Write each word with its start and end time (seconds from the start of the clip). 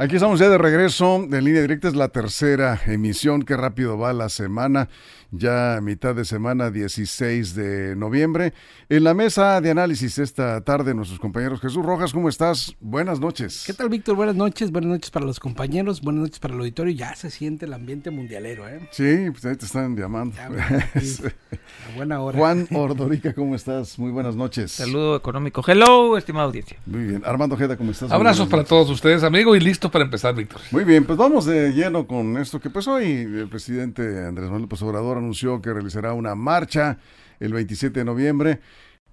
Aquí 0.00 0.16
estamos 0.16 0.40
ya 0.40 0.48
de 0.48 0.56
regreso 0.56 1.26
de 1.28 1.42
línea 1.42 1.60
directa, 1.60 1.88
es 1.88 1.94
la 1.94 2.08
tercera 2.08 2.80
emisión, 2.86 3.42
qué 3.42 3.54
rápido 3.54 3.98
va 3.98 4.14
la 4.14 4.30
semana 4.30 4.88
ya 5.32 5.78
mitad 5.82 6.14
de 6.14 6.24
semana 6.24 6.70
16 6.70 7.54
de 7.54 7.96
noviembre. 7.96 8.52
En 8.88 9.04
la 9.04 9.14
mesa 9.14 9.60
de 9.60 9.70
análisis 9.70 10.18
esta 10.18 10.60
tarde, 10.62 10.94
nuestros 10.94 11.20
compañeros 11.20 11.60
Jesús 11.60 11.84
Rojas, 11.84 12.12
¿cómo 12.12 12.28
estás? 12.28 12.74
Buenas 12.80 13.20
noches. 13.20 13.62
¿Qué 13.66 13.72
tal, 13.72 13.88
Víctor? 13.88 14.16
Buenas 14.16 14.34
noches, 14.34 14.72
buenas 14.72 14.90
noches 14.90 15.10
para 15.10 15.26
los 15.26 15.38
compañeros, 15.38 16.00
buenas 16.00 16.22
noches 16.22 16.38
para 16.40 16.54
el 16.54 16.60
auditorio. 16.60 16.94
Ya 16.94 17.14
se 17.14 17.30
siente 17.30 17.66
el 17.66 17.72
ambiente 17.72 18.10
mundialero, 18.10 18.68
¿eh? 18.68 18.88
Sí, 18.90 19.30
pues 19.30 19.44
ahí 19.44 19.56
te 19.56 19.66
están 19.66 19.96
llamando. 19.96 20.36
a 20.40 21.96
buena 21.96 22.20
hora. 22.20 22.38
Juan 22.38 22.66
Ordorica, 22.72 23.32
¿cómo 23.32 23.54
estás? 23.54 23.98
Muy 23.98 24.10
buenas 24.10 24.34
noches. 24.34 24.72
Saludo 24.72 25.16
económico. 25.16 25.62
Hello, 25.66 26.16
estimada 26.16 26.46
audiencia. 26.46 26.76
Muy 26.86 27.04
bien. 27.04 27.22
Armando 27.24 27.56
Jeda, 27.56 27.76
¿cómo 27.76 27.92
estás? 27.92 28.10
Abrazos 28.10 28.48
para 28.48 28.64
todos 28.64 28.90
ustedes, 28.90 29.22
amigo, 29.22 29.54
y 29.54 29.60
listo 29.60 29.89
para 29.90 30.04
empezar, 30.04 30.34
Víctor. 30.34 30.60
Muy 30.70 30.84
bien, 30.84 31.04
pues 31.04 31.18
vamos 31.18 31.44
de 31.44 31.72
lleno 31.72 32.06
con 32.06 32.36
esto 32.38 32.60
que 32.60 32.70
pasó 32.70 33.00
y 33.00 33.12
el 33.12 33.48
presidente 33.48 34.02
Andrés 34.24 34.46
Manuel 34.46 34.62
López 34.62 34.82
Obrador 34.82 35.18
anunció 35.18 35.60
que 35.60 35.72
realizará 35.72 36.12
una 36.12 36.34
marcha 36.34 36.98
el 37.38 37.52
27 37.52 38.00
de 38.00 38.04
noviembre 38.04 38.60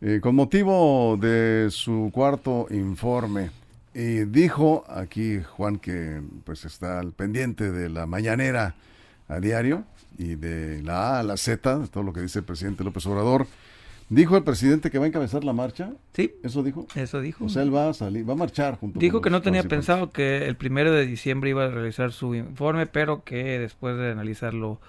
eh, 0.01 0.19
con 0.21 0.35
motivo 0.35 1.17
de 1.19 1.67
su 1.71 2.11
cuarto 2.13 2.67
informe. 2.69 3.49
Y 3.93 4.25
dijo 4.25 4.85
aquí 4.87 5.41
Juan 5.41 5.79
que 5.79 6.21
pues 6.43 6.65
está 6.65 6.99
al 6.99 7.13
pendiente 7.13 7.71
de 7.71 7.89
la 7.89 8.05
mañanera 8.05 8.75
a 9.27 9.39
diario 9.39 9.85
y 10.17 10.35
de 10.35 10.83
la 10.83 11.15
A 11.15 11.19
a 11.19 11.23
la 11.23 11.37
Z, 11.37 11.87
todo 11.91 12.03
lo 12.03 12.13
que 12.13 12.21
dice 12.21 12.39
el 12.39 12.45
presidente 12.45 12.83
López 12.83 13.05
Obrador. 13.07 13.47
¿Dijo 14.09 14.37
el 14.37 14.43
presidente 14.43 14.89
que 14.89 14.99
va 14.99 15.05
a 15.05 15.07
encabezar 15.09 15.43
la 15.43 15.53
marcha? 15.53 15.91
Sí. 16.13 16.33
¿Eso 16.43 16.63
dijo? 16.63 16.87
Eso 16.95 17.19
dijo. 17.19 17.45
O 17.45 17.49
sea, 17.49 17.63
él 17.63 17.75
va 17.75 17.89
a 17.89 17.93
salir, 17.93 18.27
va 18.27 18.33
a 18.33 18.37
marchar 18.37 18.77
junto 18.79 18.99
Dijo 18.99 19.21
que 19.21 19.29
no 19.29 19.41
tenía 19.41 19.63
pensado 19.63 20.11
que 20.11 20.45
el 20.45 20.55
primero 20.55 20.93
de 20.93 21.05
diciembre 21.05 21.49
iba 21.49 21.65
a 21.65 21.69
realizar 21.69 22.13
su 22.13 22.33
informe, 22.33 22.85
pero 22.85 23.23
que 23.25 23.59
después 23.59 23.97
de 23.97 24.11
analizarlo 24.11 24.79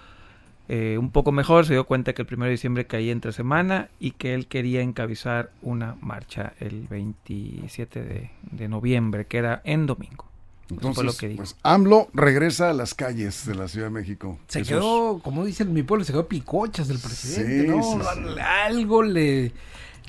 eh, 0.71 0.99
un 0.99 1.09
poco 1.09 1.31
mejor, 1.31 1.65
se 1.65 1.73
dio 1.73 1.85
cuenta 1.85 2.13
que 2.13 2.21
el 2.21 2.27
1 2.31 2.45
de 2.45 2.51
diciembre 2.51 2.85
caía 2.85 3.11
entre 3.11 3.31
semana 3.31 3.89
y 3.99 4.11
que 4.11 4.35
él 4.35 4.45
quería 4.45 4.81
encabezar 4.81 5.49
una 5.63 5.97
marcha 5.99 6.53
el 6.59 6.87
27 6.87 8.29
de, 8.51 8.67
noviembre, 8.67 9.25
que 9.25 9.39
era 9.39 9.63
en 9.65 9.87
domingo. 9.87 10.28
Entonces, 10.69 11.03
lo 11.03 11.13
que 11.13 11.29
pues 11.29 11.55
AMLO 11.63 12.09
regresa 12.13 12.69
a 12.69 12.73
las 12.73 12.93
calles 12.93 13.45
de 13.45 13.55
la 13.55 13.67
Ciudad 13.67 13.87
de 13.87 13.91
México. 13.91 14.37
Se 14.47 14.63
quedó, 14.63 15.19
como 15.23 15.45
dicen 15.45 15.69
en 15.69 15.73
mi 15.73 15.83
pueblo, 15.83 16.05
se 16.05 16.11
quedó 16.11 16.27
picochas 16.27 16.87
del 16.87 16.99
presidente, 16.99 17.67
¿no? 17.67 17.99
Algo 18.65 19.01
le 19.03 19.51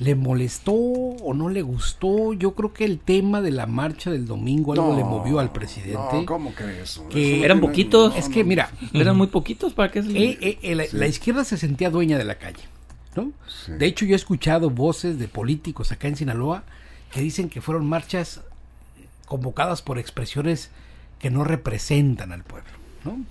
¿Le 0.01 0.15
molestó 0.15 0.73
o 0.73 1.33
no 1.35 1.49
le 1.49 1.61
gustó? 1.61 2.33
Yo 2.33 2.55
creo 2.55 2.73
que 2.73 2.85
el 2.85 2.97
tema 2.97 3.39
de 3.39 3.51
la 3.51 3.67
marcha 3.67 4.09
del 4.09 4.25
domingo 4.25 4.73
algo 4.73 4.95
le 4.95 5.03
movió 5.03 5.37
al 5.37 5.51
presidente. 5.51 5.93
No, 5.93 6.25
¿cómo 6.25 6.55
crees? 6.55 7.03
Que 7.11 7.45
eran 7.45 7.61
poquitos. 7.61 8.15
Es 8.15 8.27
que, 8.27 8.43
mira. 8.43 8.71
Eran 8.93 9.15
muy 9.15 9.27
poquitos 9.27 9.73
para 9.73 9.91
que... 9.91 9.99
Eh, 9.99 10.57
eh, 10.63 10.89
la, 10.91 11.05
izquierda 11.07 11.43
se 11.43 11.55
sentía 11.55 11.91
dueña 11.91 12.17
de 12.17 12.23
la 12.23 12.39
calle, 12.39 12.63
¿no? 13.15 13.31
De 13.67 13.85
hecho, 13.85 14.05
yo 14.05 14.13
he 14.13 14.15
escuchado 14.15 14.71
voces 14.71 15.19
de 15.19 15.27
políticos 15.27 15.91
acá 15.91 16.07
en 16.07 16.15
Sinaloa 16.15 16.63
que 17.11 17.21
dicen 17.21 17.47
que 17.47 17.61
fueron 17.61 17.85
marchas 17.85 18.41
convocadas 19.31 19.81
por 19.81 19.97
expresiones 19.97 20.71
que 21.17 21.29
no 21.29 21.45
representan 21.45 22.33
al 22.33 22.43
pueblo, 22.43 22.69
¿no? 23.05 23.23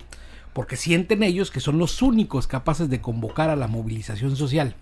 Porque 0.51 0.75
sienten 0.75 1.21
ellos 1.21 1.51
que 1.51 1.59
son 1.59 1.77
los 1.77 2.01
únicos 2.01 2.47
capaces 2.47 2.89
de 2.89 3.01
convocar 3.01 3.51
a 3.51 3.55
la 3.55 3.67
movilización 3.67 4.35
social 4.35 4.75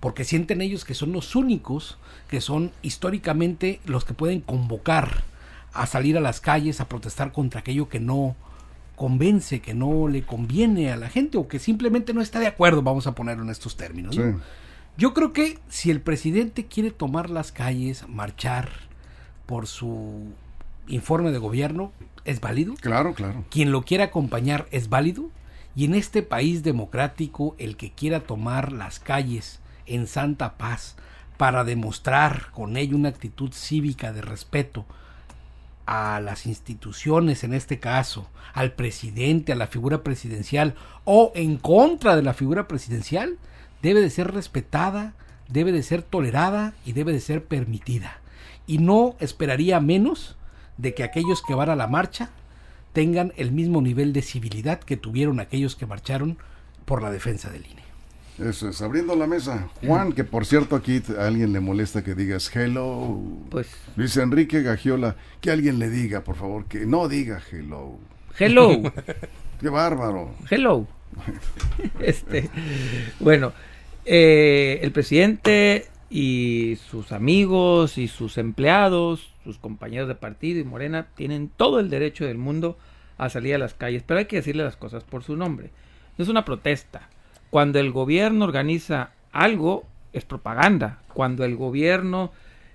porque 0.00 0.24
sienten 0.24 0.60
ellos 0.60 0.84
que 0.84 0.94
son 0.94 1.12
los 1.12 1.36
únicos 1.36 1.96
que 2.28 2.40
son 2.40 2.72
históricamente 2.82 3.80
los 3.84 4.04
que 4.04 4.14
pueden 4.14 4.40
convocar 4.40 5.22
a 5.72 5.86
salir 5.86 6.16
a 6.16 6.20
las 6.20 6.40
calles 6.40 6.80
a 6.80 6.88
protestar 6.88 7.30
contra 7.30 7.60
aquello 7.60 7.88
que 7.88 8.00
no 8.00 8.34
convence, 8.96 9.60
que 9.60 9.74
no 9.74 10.08
le 10.08 10.22
conviene 10.22 10.90
a 10.90 10.96
la 10.96 11.08
gente 11.08 11.38
o 11.38 11.46
que 11.46 11.60
simplemente 11.60 12.12
no 12.12 12.20
está 12.20 12.40
de 12.40 12.48
acuerdo, 12.48 12.82
vamos 12.82 13.06
a 13.06 13.14
ponerlo 13.14 13.44
en 13.44 13.50
estos 13.50 13.76
términos. 13.76 14.18
Yo 14.96 15.14
creo 15.14 15.32
que 15.32 15.60
si 15.68 15.92
el 15.92 16.00
presidente 16.00 16.66
quiere 16.66 16.90
tomar 16.90 17.30
las 17.30 17.52
calles, 17.52 18.08
marchar 18.08 18.88
por 19.46 19.66
su 19.66 20.32
informe 20.88 21.30
de 21.30 21.38
gobierno, 21.38 21.92
es 22.24 22.40
válido. 22.40 22.74
Claro, 22.80 23.14
claro. 23.14 23.44
Quien 23.50 23.72
lo 23.72 23.82
quiera 23.82 24.04
acompañar 24.04 24.66
es 24.70 24.88
válido. 24.88 25.30
Y 25.74 25.84
en 25.84 25.94
este 25.94 26.22
país 26.22 26.62
democrático, 26.62 27.54
el 27.58 27.76
que 27.76 27.92
quiera 27.92 28.20
tomar 28.20 28.72
las 28.72 28.98
calles 28.98 29.60
en 29.86 30.06
santa 30.06 30.58
paz 30.58 30.96
para 31.36 31.64
demostrar 31.64 32.50
con 32.52 32.76
ello 32.76 32.96
una 32.96 33.08
actitud 33.08 33.52
cívica 33.52 34.12
de 34.12 34.22
respeto 34.22 34.84
a 35.86 36.20
las 36.20 36.44
instituciones, 36.46 37.44
en 37.44 37.54
este 37.54 37.78
caso, 37.78 38.28
al 38.52 38.72
presidente, 38.72 39.52
a 39.52 39.56
la 39.56 39.68
figura 39.68 40.02
presidencial, 40.02 40.74
o 41.04 41.32
en 41.34 41.56
contra 41.56 42.14
de 42.14 42.22
la 42.22 42.34
figura 42.34 42.68
presidencial, 42.68 43.38
debe 43.80 44.00
de 44.00 44.10
ser 44.10 44.34
respetada, 44.34 45.14
debe 45.48 45.72
de 45.72 45.82
ser 45.82 46.02
tolerada 46.02 46.74
y 46.84 46.92
debe 46.92 47.12
de 47.12 47.20
ser 47.20 47.44
permitida. 47.44 48.18
Y 48.66 48.78
no 48.78 49.16
esperaría 49.18 49.80
menos 49.80 50.36
de 50.78 50.94
que 50.94 51.02
aquellos 51.02 51.42
que 51.42 51.54
van 51.54 51.68
a 51.68 51.76
la 51.76 51.86
marcha 51.86 52.30
tengan 52.92 53.32
el 53.36 53.52
mismo 53.52 53.82
nivel 53.82 54.12
de 54.12 54.22
civilidad 54.22 54.80
que 54.80 54.96
tuvieron 54.96 55.40
aquellos 55.40 55.76
que 55.76 55.86
marcharon 55.86 56.38
por 56.84 57.02
la 57.02 57.10
defensa 57.10 57.50
del 57.50 57.66
INE. 57.66 57.82
Eso 58.38 58.68
es, 58.68 58.80
abriendo 58.82 59.16
la 59.16 59.26
mesa. 59.26 59.68
Juan, 59.84 60.12
que 60.12 60.22
por 60.22 60.46
cierto 60.46 60.76
aquí 60.76 61.02
a 61.18 61.26
alguien 61.26 61.52
le 61.52 61.60
molesta 61.60 62.04
que 62.04 62.14
digas 62.14 62.54
hello. 62.54 63.20
Pues. 63.50 63.68
Luis 63.96 64.16
Enrique 64.16 64.62
Gagiola, 64.62 65.16
que 65.40 65.50
alguien 65.50 65.80
le 65.80 65.90
diga, 65.90 66.22
por 66.22 66.36
favor, 66.36 66.66
que 66.66 66.86
no 66.86 67.08
diga 67.08 67.42
hello. 67.50 67.98
Hello. 68.38 68.80
Qué 69.60 69.68
bárbaro. 69.68 70.34
Hello. 70.48 70.86
este, 72.00 72.48
bueno, 73.18 73.52
eh, 74.04 74.78
el 74.82 74.92
presidente 74.92 75.86
y 76.10 76.78
sus 76.90 77.12
amigos 77.12 77.98
y 77.98 78.08
sus 78.08 78.38
empleados, 78.38 79.30
sus 79.44 79.58
compañeros 79.58 80.08
de 80.08 80.14
partido 80.14 80.60
y 80.60 80.64
Morena 80.64 81.08
tienen 81.14 81.50
todo 81.54 81.80
el 81.80 81.90
derecho 81.90 82.24
del 82.24 82.38
mundo 82.38 82.78
a 83.18 83.28
salir 83.28 83.54
a 83.54 83.58
las 83.58 83.74
calles, 83.74 84.02
pero 84.06 84.18
hay 84.18 84.26
que 84.26 84.36
decirle 84.36 84.64
las 84.64 84.76
cosas 84.76 85.04
por 85.04 85.24
su 85.24 85.36
nombre. 85.36 85.70
No 86.16 86.22
es 86.22 86.28
una 86.28 86.44
protesta, 86.44 87.08
cuando 87.50 87.78
el 87.78 87.92
gobierno 87.92 88.44
organiza 88.44 89.12
algo, 89.32 89.86
es 90.12 90.24
propaganda. 90.24 91.00
Cuando 91.14 91.44
el 91.44 91.56
gobierno 91.56 92.30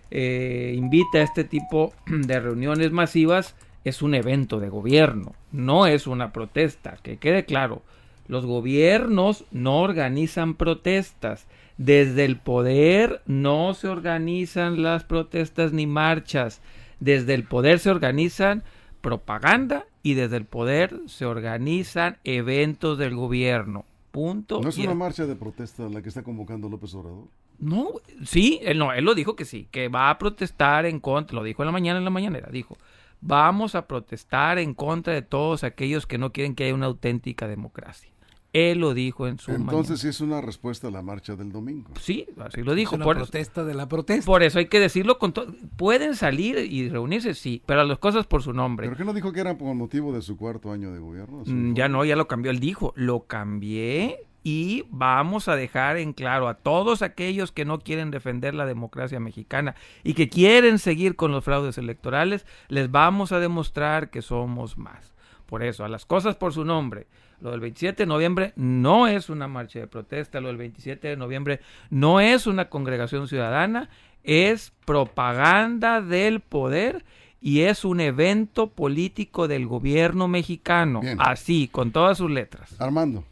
eh, 0.10 0.74
invita 0.76 1.20
a 1.20 1.24
este 1.24 1.44
tipo 1.44 1.94
de 2.08 2.40
reuniones 2.40 2.92
masivas, 2.92 3.56
es 3.84 4.02
un 4.02 4.16
evento 4.16 4.60
de 4.60 4.70
gobierno, 4.70 5.34
no 5.52 5.86
es 5.88 6.08
una 6.08 6.32
protesta. 6.34 6.98
Que 7.04 7.18
quede 7.18 7.46
claro, 7.46 7.84
los 8.28 8.46
gobiernos 8.46 9.46
no 9.52 9.82
organizan 9.82 10.56
protestas. 10.56 11.46
Desde 11.78 12.26
el 12.26 12.38
poder 12.38 13.22
no 13.26 13.74
se 13.74 13.88
organizan 13.88 14.84
las 14.84 15.04
protestas 15.04 15.74
ni 15.74 15.88
marchas. 15.88 16.62
Desde 17.00 17.34
el 17.34 17.44
poder 17.44 17.80
se 17.80 17.90
organizan 17.90 18.64
propaganda 19.02 19.86
y 20.04 20.14
desde 20.14 20.38
el 20.38 20.46
poder 20.46 21.02
se 21.08 21.26
organizan 21.26 22.18
eventos 22.24 22.98
del 22.98 23.16
gobierno. 23.16 23.86
Punto. 24.12 24.62
¿No 24.62 24.70
es 24.70 24.78
una 24.78 24.94
marcha 24.94 25.26
de 25.26 25.36
protesta 25.36 25.90
la 25.90 26.02
que 26.02 26.10
está 26.10 26.24
convocando 26.24 26.70
López 26.70 26.94
Obrador? 26.94 27.26
No, 27.60 27.94
sí, 28.24 28.60
él 28.64 28.78
no, 28.78 28.94
él 28.94 29.06
lo 29.06 29.16
dijo 29.16 29.36
que 29.36 29.46
sí, 29.46 29.68
que 29.72 29.88
va 29.88 30.10
a 30.10 30.18
protestar 30.18 30.86
en 30.86 31.00
contra, 31.00 31.36
lo 31.36 31.44
dijo 31.44 31.64
en 31.64 31.68
la 31.68 31.72
mañana 31.72 31.98
en 31.98 32.04
la 32.04 32.12
mañanera, 32.12 32.50
dijo, 32.52 32.78
vamos 33.22 33.76
a 33.76 33.88
protestar 33.88 34.58
en 34.60 34.74
contra 34.74 35.14
de 35.14 35.22
todos 35.22 35.64
aquellos 35.64 36.06
que 36.06 36.18
no 36.18 36.32
quieren 36.32 36.56
que 36.56 36.66
haya 36.66 36.74
una 36.74 36.88
auténtica 36.88 37.48
democracia. 37.48 38.13
Él 38.54 38.80
lo 38.80 38.94
dijo 38.94 39.28
en 39.28 39.40
su 39.40 39.52
Entonces 39.52 40.00
sí 40.00 40.08
es 40.08 40.22
una 40.22 40.40
respuesta 40.40 40.88
a 40.88 40.92
la 40.92 41.02
marcha 41.02 41.36
del 41.36 41.52
domingo. 41.52 41.90
Sí, 42.00 42.28
así 42.40 42.62
lo 42.62 42.76
dijo. 42.76 42.96
Es 42.96 43.02
una 43.02 43.14
protesta 43.14 43.64
de 43.64 43.74
la 43.74 43.90
protesta. 43.90 44.28
Por 44.28 44.44
eso 44.44 44.60
hay 44.60 44.68
que 44.68 44.80
decirlo 44.80 45.18
con 45.18 45.34
todo. 45.34 45.48
Pueden 45.76 46.16
salir 46.16 46.60
y 46.60 46.88
reunirse, 46.88 47.34
sí, 47.34 47.64
pero 47.66 47.84
las 47.84 47.98
cosas 47.98 48.28
por 48.28 48.44
su 48.44 48.54
nombre. 48.54 48.88
¿Pero 48.88 48.98
qué 48.98 49.06
no 49.06 49.14
dijo 49.14 49.34
que 49.34 49.40
era 49.40 49.58
por 49.58 49.74
motivo 49.74 50.14
de 50.14 50.22
su 50.22 50.38
cuarto 50.38 50.72
año 50.72 50.94
de 50.94 51.00
gobierno? 51.00 51.42
Mm, 51.48 51.74
ya 51.74 51.90
no, 51.90 52.06
ya 52.06 52.16
lo 52.16 52.28
cambió. 52.28 52.52
Él 52.52 52.60
dijo, 52.60 52.94
lo 52.96 53.22
cambié 53.26 54.20
y 54.44 54.86
vamos 54.92 55.48
a 55.48 55.56
dejar 55.56 55.98
en 55.98 56.14
claro 56.14 56.48
a 56.48 56.54
todos 56.54 57.02
aquellos 57.02 57.52
que 57.52 57.66
no 57.66 57.80
quieren 57.80 58.12
defender 58.12 58.54
la 58.54 58.68
democracia 58.68 59.20
mexicana 59.20 59.74
y 60.04 60.14
que 60.14 60.30
quieren 60.30 60.78
seguir 60.78 61.16
con 61.16 61.32
los 61.32 61.44
fraudes 61.44 61.80
electorales, 61.80 62.46
les 62.68 62.92
vamos 62.92 63.32
a 63.32 63.40
demostrar 63.40 64.12
que 64.12 64.22
somos 64.22 64.78
más 64.78 65.14
por 65.54 65.62
eso, 65.62 65.86
a 65.86 65.88
las 65.88 66.08
cosas 66.08 66.36
por 66.36 66.52
su 66.52 66.66
nombre. 66.66 67.06
Lo 67.44 67.52
del 67.52 67.60
27 67.60 68.04
de 68.04 68.08
noviembre 68.08 68.54
no 68.56 69.06
es 69.06 69.28
una 69.28 69.50
marcha 69.50 69.80
de 69.80 69.88
protesta, 69.88 70.40
lo 70.40 70.48
del 70.48 70.56
27 70.56 71.10
de 71.10 71.18
noviembre 71.18 71.60
no 71.90 72.22
es 72.22 72.48
una 72.48 72.70
congregación 72.70 73.28
ciudadana, 73.28 73.90
es 74.24 74.72
propaganda 74.86 76.00
del 76.00 76.40
poder 76.40 77.04
y 77.42 77.64
es 77.64 77.84
un 77.84 78.00
evento 78.00 78.70
político 78.72 79.50
del 79.50 79.68
gobierno 79.68 80.30
mexicano, 80.30 81.02
así, 81.20 81.68
con 81.68 81.92
todas 81.92 82.18
sus 82.20 82.32
letras. 82.32 82.80
Armando. 82.80 83.26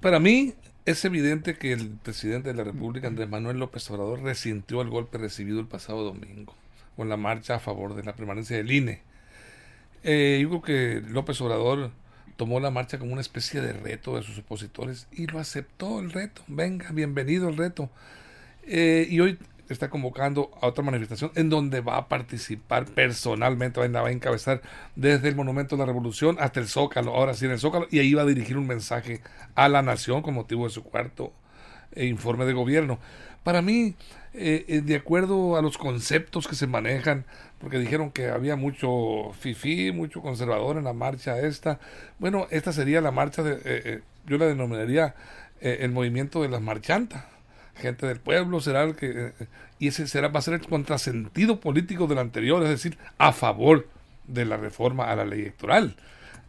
Para 0.00 0.20
mí 0.20 0.54
es 0.84 1.04
evidente 1.04 1.58
que 1.58 1.72
el 1.72 1.88
presidente 1.88 2.50
de 2.50 2.54
la 2.54 2.62
República, 2.62 3.08
Andrés 3.08 3.28
Manuel 3.28 3.58
López 3.58 3.90
Obrador, 3.90 4.22
resintió 4.22 4.80
el 4.80 4.90
golpe 4.90 5.18
recibido 5.18 5.58
el 5.58 5.66
pasado 5.66 6.04
domingo 6.04 6.54
con 6.94 7.08
la 7.08 7.16
marcha 7.16 7.56
a 7.56 7.58
favor 7.58 7.96
de 7.96 8.04
la 8.04 8.14
permanencia 8.14 8.56
del 8.56 8.70
INE. 8.70 9.02
Eh, 10.04 10.38
yo 10.40 10.60
creo 10.60 10.62
que 10.62 11.08
López 11.10 11.40
Obrador 11.40 11.90
tomó 12.36 12.60
la 12.60 12.70
marcha 12.70 12.98
como 12.98 13.12
una 13.12 13.20
especie 13.20 13.60
de 13.60 13.72
reto 13.72 14.16
de 14.16 14.22
sus 14.22 14.38
opositores 14.38 15.06
y 15.12 15.26
lo 15.26 15.38
aceptó 15.38 16.00
el 16.00 16.12
reto. 16.12 16.42
Venga, 16.46 16.90
bienvenido 16.92 17.48
el 17.48 17.56
reto. 17.56 17.88
Eh, 18.64 19.06
y 19.08 19.20
hoy 19.20 19.38
está 19.68 19.90
convocando 19.90 20.50
a 20.60 20.66
otra 20.66 20.84
manifestación 20.84 21.32
en 21.34 21.48
donde 21.48 21.80
va 21.80 21.96
a 21.96 22.08
participar 22.08 22.84
personalmente, 22.86 23.80
va 23.80 24.08
a 24.08 24.10
encabezar 24.12 24.62
desde 24.94 25.28
el 25.28 25.34
Monumento 25.34 25.76
de 25.76 25.80
la 25.80 25.86
Revolución 25.86 26.36
hasta 26.38 26.60
el 26.60 26.68
Zócalo, 26.68 27.14
ahora 27.14 27.34
sí 27.34 27.46
en 27.46 27.52
el 27.52 27.58
Zócalo, 27.58 27.88
y 27.90 27.98
ahí 27.98 28.14
va 28.14 28.22
a 28.22 28.26
dirigir 28.26 28.58
un 28.58 28.66
mensaje 28.66 29.22
a 29.54 29.68
la 29.68 29.82
nación 29.82 30.22
con 30.22 30.34
motivo 30.34 30.64
de 30.64 30.70
su 30.70 30.84
cuarto 30.84 31.32
eh, 31.92 32.06
informe 32.06 32.44
de 32.44 32.52
gobierno. 32.52 32.98
Para 33.42 33.62
mí, 33.62 33.94
eh, 34.36 34.64
eh, 34.68 34.80
de 34.82 34.96
acuerdo 34.96 35.56
a 35.56 35.62
los 35.62 35.78
conceptos 35.78 36.46
que 36.46 36.54
se 36.54 36.66
manejan, 36.66 37.24
porque 37.58 37.78
dijeron 37.78 38.10
que 38.10 38.28
había 38.28 38.56
mucho 38.56 39.32
fifí, 39.38 39.92
mucho 39.92 40.20
conservador 40.20 40.76
en 40.76 40.84
la 40.84 40.92
marcha 40.92 41.38
esta, 41.40 41.80
bueno, 42.18 42.46
esta 42.50 42.72
sería 42.72 43.00
la 43.00 43.10
marcha 43.10 43.42
de, 43.42 44.02
yo 44.26 44.38
la 44.38 44.46
denominaría 44.46 45.14
el 45.60 45.90
movimiento 45.90 46.42
de 46.42 46.50
las 46.50 46.60
marchantas 46.60 47.24
gente 47.76 48.06
del 48.06 48.18
pueblo, 48.18 48.60
será 48.60 48.82
el 48.82 48.96
que 48.96 49.10
eh, 49.10 49.32
y 49.78 49.88
ese 49.88 50.06
será 50.06 50.28
va 50.28 50.38
a 50.40 50.42
ser 50.42 50.54
el 50.54 50.66
contrasentido 50.66 51.60
político 51.60 52.06
del 52.06 52.18
anterior, 52.18 52.62
es 52.62 52.70
decir, 52.70 52.98
a 53.18 53.32
favor 53.32 53.88
de 54.26 54.44
la 54.44 54.56
reforma 54.56 55.10
a 55.10 55.16
la 55.16 55.24
ley 55.24 55.42
electoral. 55.42 55.96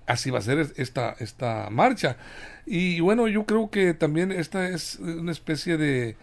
Así 0.05 0.31
va 0.31 0.39
a 0.39 0.41
ser 0.41 0.71
esta 0.77 1.15
esta 1.19 1.69
marcha. 1.69 2.17
Y 2.65 3.01
bueno, 3.01 3.27
yo 3.27 3.45
creo 3.45 3.69
que 3.69 3.93
también 3.93 4.31
esta 4.31 4.69
es 4.69 4.99
una 4.99 5.31
especie 5.31 5.77
de 5.77 6.15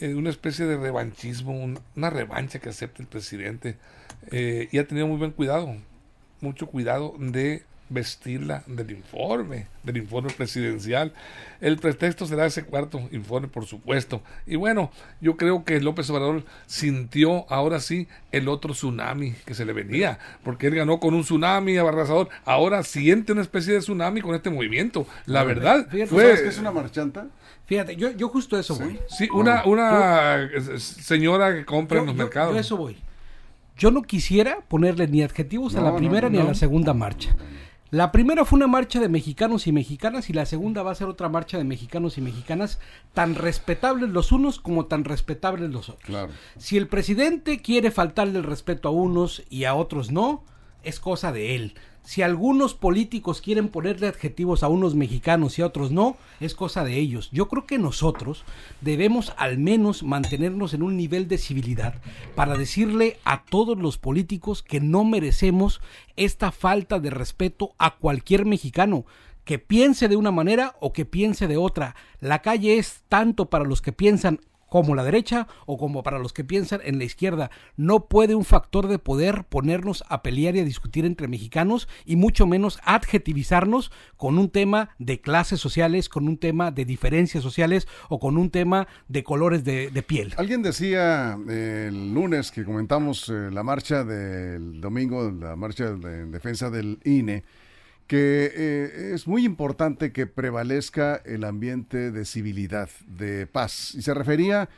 eh, 0.00 0.14
una 0.14 0.30
especie 0.30 0.66
de 0.66 0.76
revanchismo, 0.76 1.76
una 1.96 2.10
revancha 2.10 2.58
que 2.58 2.68
acepta 2.68 3.02
el 3.02 3.08
presidente. 3.08 3.76
Eh, 4.30 4.68
y 4.70 4.78
ha 4.78 4.86
tenido 4.86 5.06
muy 5.06 5.16
buen 5.16 5.30
cuidado, 5.32 5.76
mucho 6.40 6.66
cuidado 6.66 7.14
de 7.18 7.62
vestirla 7.88 8.62
del 8.66 8.90
informe, 8.90 9.66
del 9.82 9.96
informe 9.96 10.30
presidencial. 10.30 11.12
El 11.60 11.78
pretexto 11.78 12.26
será 12.26 12.46
ese 12.46 12.64
cuarto 12.64 13.00
informe, 13.12 13.48
por 13.48 13.66
supuesto. 13.66 14.22
Y 14.46 14.56
bueno, 14.56 14.90
yo 15.20 15.36
creo 15.36 15.64
que 15.64 15.80
López 15.80 16.08
Obrador 16.10 16.44
sintió 16.66 17.50
ahora 17.50 17.80
sí 17.80 18.08
el 18.32 18.48
otro 18.48 18.72
tsunami 18.72 19.32
que 19.44 19.54
se 19.54 19.64
le 19.64 19.72
venía, 19.72 20.18
porque 20.44 20.68
él 20.68 20.74
ganó 20.74 21.00
con 21.00 21.14
un 21.14 21.22
tsunami 21.22 21.76
abarrasador. 21.76 22.28
Ahora 22.44 22.82
siente 22.82 23.32
una 23.32 23.42
especie 23.42 23.74
de 23.74 23.80
tsunami 23.80 24.20
con 24.20 24.34
este 24.34 24.50
movimiento. 24.50 25.06
La 25.26 25.44
verdad, 25.44 25.88
fue... 26.08 26.34
que 26.34 26.48
es 26.48 26.58
una 26.58 26.72
marchanta? 26.72 27.26
Fíjate, 27.66 27.96
yo, 27.96 28.10
yo 28.12 28.28
justo 28.28 28.58
eso 28.58 28.76
voy. 28.76 28.98
Sí, 29.08 29.28
una, 29.30 29.64
una 29.64 30.48
señora 30.78 31.54
que 31.54 31.66
compra 31.66 32.00
en 32.00 32.06
los 32.06 32.14
mercados. 32.14 32.54
Yo 32.54 32.60
eso 32.60 32.76
voy. 32.76 32.96
Yo 33.76 33.90
no 33.92 34.02
quisiera 34.02 34.58
ponerle 34.66 35.06
ni 35.06 35.22
adjetivos 35.22 35.76
a 35.76 35.80
la 35.80 35.94
primera 35.94 36.28
ni 36.28 36.38
a 36.38 36.44
la 36.44 36.54
segunda 36.54 36.94
marcha. 36.94 37.36
La 37.90 38.12
primera 38.12 38.44
fue 38.44 38.58
una 38.58 38.66
marcha 38.66 39.00
de 39.00 39.08
mexicanos 39.08 39.66
y 39.66 39.72
mexicanas 39.72 40.28
y 40.28 40.34
la 40.34 40.44
segunda 40.44 40.82
va 40.82 40.90
a 40.90 40.94
ser 40.94 41.08
otra 41.08 41.30
marcha 41.30 41.56
de 41.56 41.64
mexicanos 41.64 42.18
y 42.18 42.20
mexicanas 42.20 42.80
tan 43.14 43.34
respetables 43.34 44.10
los 44.10 44.30
unos 44.30 44.60
como 44.60 44.86
tan 44.86 45.04
respetables 45.04 45.70
los 45.70 45.88
otros. 45.88 46.04
Claro. 46.04 46.32
Si 46.58 46.76
el 46.76 46.86
presidente 46.86 47.62
quiere 47.62 47.90
faltarle 47.90 48.38
el 48.38 48.44
respeto 48.44 48.88
a 48.88 48.92
unos 48.92 49.42
y 49.48 49.64
a 49.64 49.74
otros 49.74 50.10
no, 50.10 50.44
es 50.82 51.00
cosa 51.00 51.32
de 51.32 51.56
él. 51.56 51.74
Si 52.08 52.22
algunos 52.22 52.72
políticos 52.72 53.42
quieren 53.42 53.68
ponerle 53.68 54.06
adjetivos 54.06 54.62
a 54.62 54.68
unos 54.68 54.94
mexicanos 54.94 55.58
y 55.58 55.62
a 55.62 55.66
otros 55.66 55.90
no, 55.90 56.16
es 56.40 56.54
cosa 56.54 56.82
de 56.82 56.96
ellos. 56.96 57.28
Yo 57.32 57.48
creo 57.48 57.66
que 57.66 57.76
nosotros 57.78 58.44
debemos 58.80 59.34
al 59.36 59.58
menos 59.58 60.02
mantenernos 60.02 60.72
en 60.72 60.82
un 60.82 60.96
nivel 60.96 61.28
de 61.28 61.36
civilidad 61.36 62.00
para 62.34 62.56
decirle 62.56 63.18
a 63.24 63.44
todos 63.44 63.76
los 63.76 63.98
políticos 63.98 64.62
que 64.62 64.80
no 64.80 65.04
merecemos 65.04 65.82
esta 66.16 66.50
falta 66.50 66.98
de 66.98 67.10
respeto 67.10 67.74
a 67.76 67.96
cualquier 67.96 68.46
mexicano 68.46 69.04
que 69.44 69.58
piense 69.58 70.08
de 70.08 70.16
una 70.16 70.30
manera 70.30 70.76
o 70.80 70.94
que 70.94 71.04
piense 71.04 71.46
de 71.46 71.58
otra. 71.58 71.94
La 72.20 72.40
calle 72.40 72.78
es 72.78 73.02
tanto 73.10 73.50
para 73.50 73.64
los 73.64 73.82
que 73.82 73.92
piensan 73.92 74.40
como 74.68 74.94
la 74.94 75.04
derecha 75.04 75.46
o 75.66 75.78
como 75.78 76.02
para 76.02 76.18
los 76.18 76.32
que 76.32 76.44
piensan 76.44 76.80
en 76.84 76.98
la 76.98 77.04
izquierda. 77.04 77.50
No 77.76 78.06
puede 78.06 78.34
un 78.34 78.44
factor 78.44 78.88
de 78.88 78.98
poder 78.98 79.44
ponernos 79.44 80.04
a 80.08 80.22
pelear 80.22 80.56
y 80.56 80.60
a 80.60 80.64
discutir 80.64 81.04
entre 81.04 81.28
mexicanos 81.28 81.88
y 82.04 82.16
mucho 82.16 82.46
menos 82.46 82.78
adjetivizarnos 82.84 83.90
con 84.16 84.38
un 84.38 84.50
tema 84.50 84.90
de 84.98 85.20
clases 85.20 85.60
sociales, 85.60 86.08
con 86.08 86.28
un 86.28 86.38
tema 86.38 86.70
de 86.70 86.84
diferencias 86.84 87.42
sociales 87.42 87.88
o 88.08 88.18
con 88.18 88.36
un 88.36 88.50
tema 88.50 88.88
de 89.08 89.24
colores 89.24 89.64
de, 89.64 89.88
piel. 90.06 90.32
Alguien 90.36 90.62
decía 90.62 91.36
eh, 91.48 91.86
el 91.88 92.14
lunes 92.14 92.52
que 92.52 92.64
comentamos 92.64 93.28
eh, 93.28 93.50
la 93.52 93.62
marcha 93.62 94.04
del 94.04 94.80
domingo, 94.80 95.30
la 95.30 95.56
marcha 95.56 95.90
de 95.92 96.26
defensa 96.26 96.70
del 96.70 97.00
INE, 97.04 97.44
que 98.08 98.50
eh, 98.54 99.12
es 99.14 99.28
muy 99.28 99.44
importante 99.44 100.12
que 100.12 100.26
prevalezca 100.26 101.16
el 101.26 101.44
ambiente 101.44 102.10
de 102.10 102.24
civilidad, 102.24 102.88
de 103.06 103.46
paz. 103.46 103.94
Y 103.94 104.02
se 104.02 104.14
refería 104.14 104.68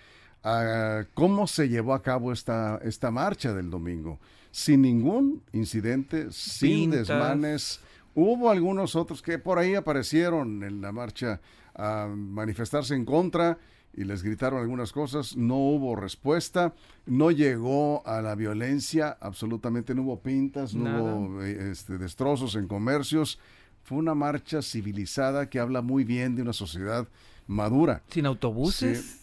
a 0.43 1.05
cómo 1.15 1.47
se 1.47 1.69
llevó 1.69 1.95
a 1.95 2.03
cabo 2.03 2.33
esta, 2.33 2.81
esta 2.83 3.13
marcha 3.13 3.55
del 3.55 3.71
domingo. 3.71 4.19
Sin 4.51 4.83
ningún 4.83 5.43
incidente, 5.53 6.33
sin 6.33 6.91
desmanes. 6.91 7.81
Hubo 8.17 8.51
algunos 8.51 8.97
otros 8.97 9.23
que 9.23 9.39
por 9.39 9.61
ahí 9.61 9.77
aparecieron 9.77 10.65
en 10.65 10.81
la 10.81 10.91
marcha 10.91 11.41
a 11.77 12.09
manifestarse 12.09 12.97
en 12.97 13.05
contra 13.05 13.59
y 13.93 14.05
les 14.05 14.23
gritaron 14.23 14.61
algunas 14.61 14.93
cosas, 14.93 15.37
no 15.37 15.57
hubo 15.57 15.97
respuesta, 15.97 16.75
no 17.07 17.31
llegó 17.31 18.07
a 18.07 18.23
la 18.23 18.35
violencia, 18.35 19.17
absolutamente 19.21 19.95
no 19.95 20.03
hubo 20.03 20.21
pintas, 20.21 20.75
no 20.75 21.03
hubo 21.05 21.43
eh, 21.43 21.71
este, 21.71 21.99
destrozos 21.99 22.55
en 22.55 22.69
comercios. 22.69 23.39
Fue 23.83 23.99
una 23.99 24.15
marcha 24.15 24.63
civilizada 24.63 25.49
que 25.49 25.59
habla 25.59 25.83
muy 25.83 26.05
bien 26.05 26.37
de 26.37 26.43
una 26.43 26.53
sociedad 26.53 27.09
madura. 27.47 28.03
Sin 28.09 28.27
autobuses. 28.27 29.01
Sí, 29.01 29.20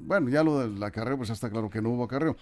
bueno, 0.00 0.28
ya 0.28 0.42
lo 0.42 0.60
del 0.60 0.82
acarreo, 0.82 1.16
pues 1.16 1.30
está 1.30 1.50
claro 1.50 1.70
que 1.70 1.80
no 1.80 1.90
hubo 1.90 2.04
acarreo. 2.04 2.36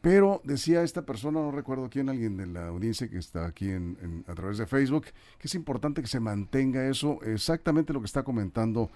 Pero 0.00 0.40
decía 0.44 0.82
esta 0.82 1.02
persona, 1.02 1.40
no 1.40 1.50
recuerdo 1.50 1.88
quién, 1.90 2.08
alguien 2.08 2.36
de 2.36 2.46
la 2.46 2.68
audiencia 2.68 3.08
que 3.08 3.18
está 3.18 3.46
aquí 3.46 3.70
en, 3.70 4.24
a 4.26 4.34
través 4.34 4.58
de 4.58 4.66
Facebook, 4.66 5.06
que 5.38 5.46
es 5.46 5.54
importante 5.54 6.02
que 6.02 6.08
se 6.08 6.20
mantenga 6.20 6.88
eso, 6.88 7.20
exactamente 7.22 7.92
lo 7.92 8.00
que 8.00 8.06
está 8.06 8.22
comentando 8.22 8.90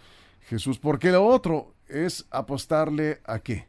Jesús, 0.48 0.78
porque 0.78 1.10
lo 1.10 1.24
otro 1.24 1.74
es 1.88 2.26
apostarle 2.30 3.20
a 3.24 3.38
qué? 3.38 3.68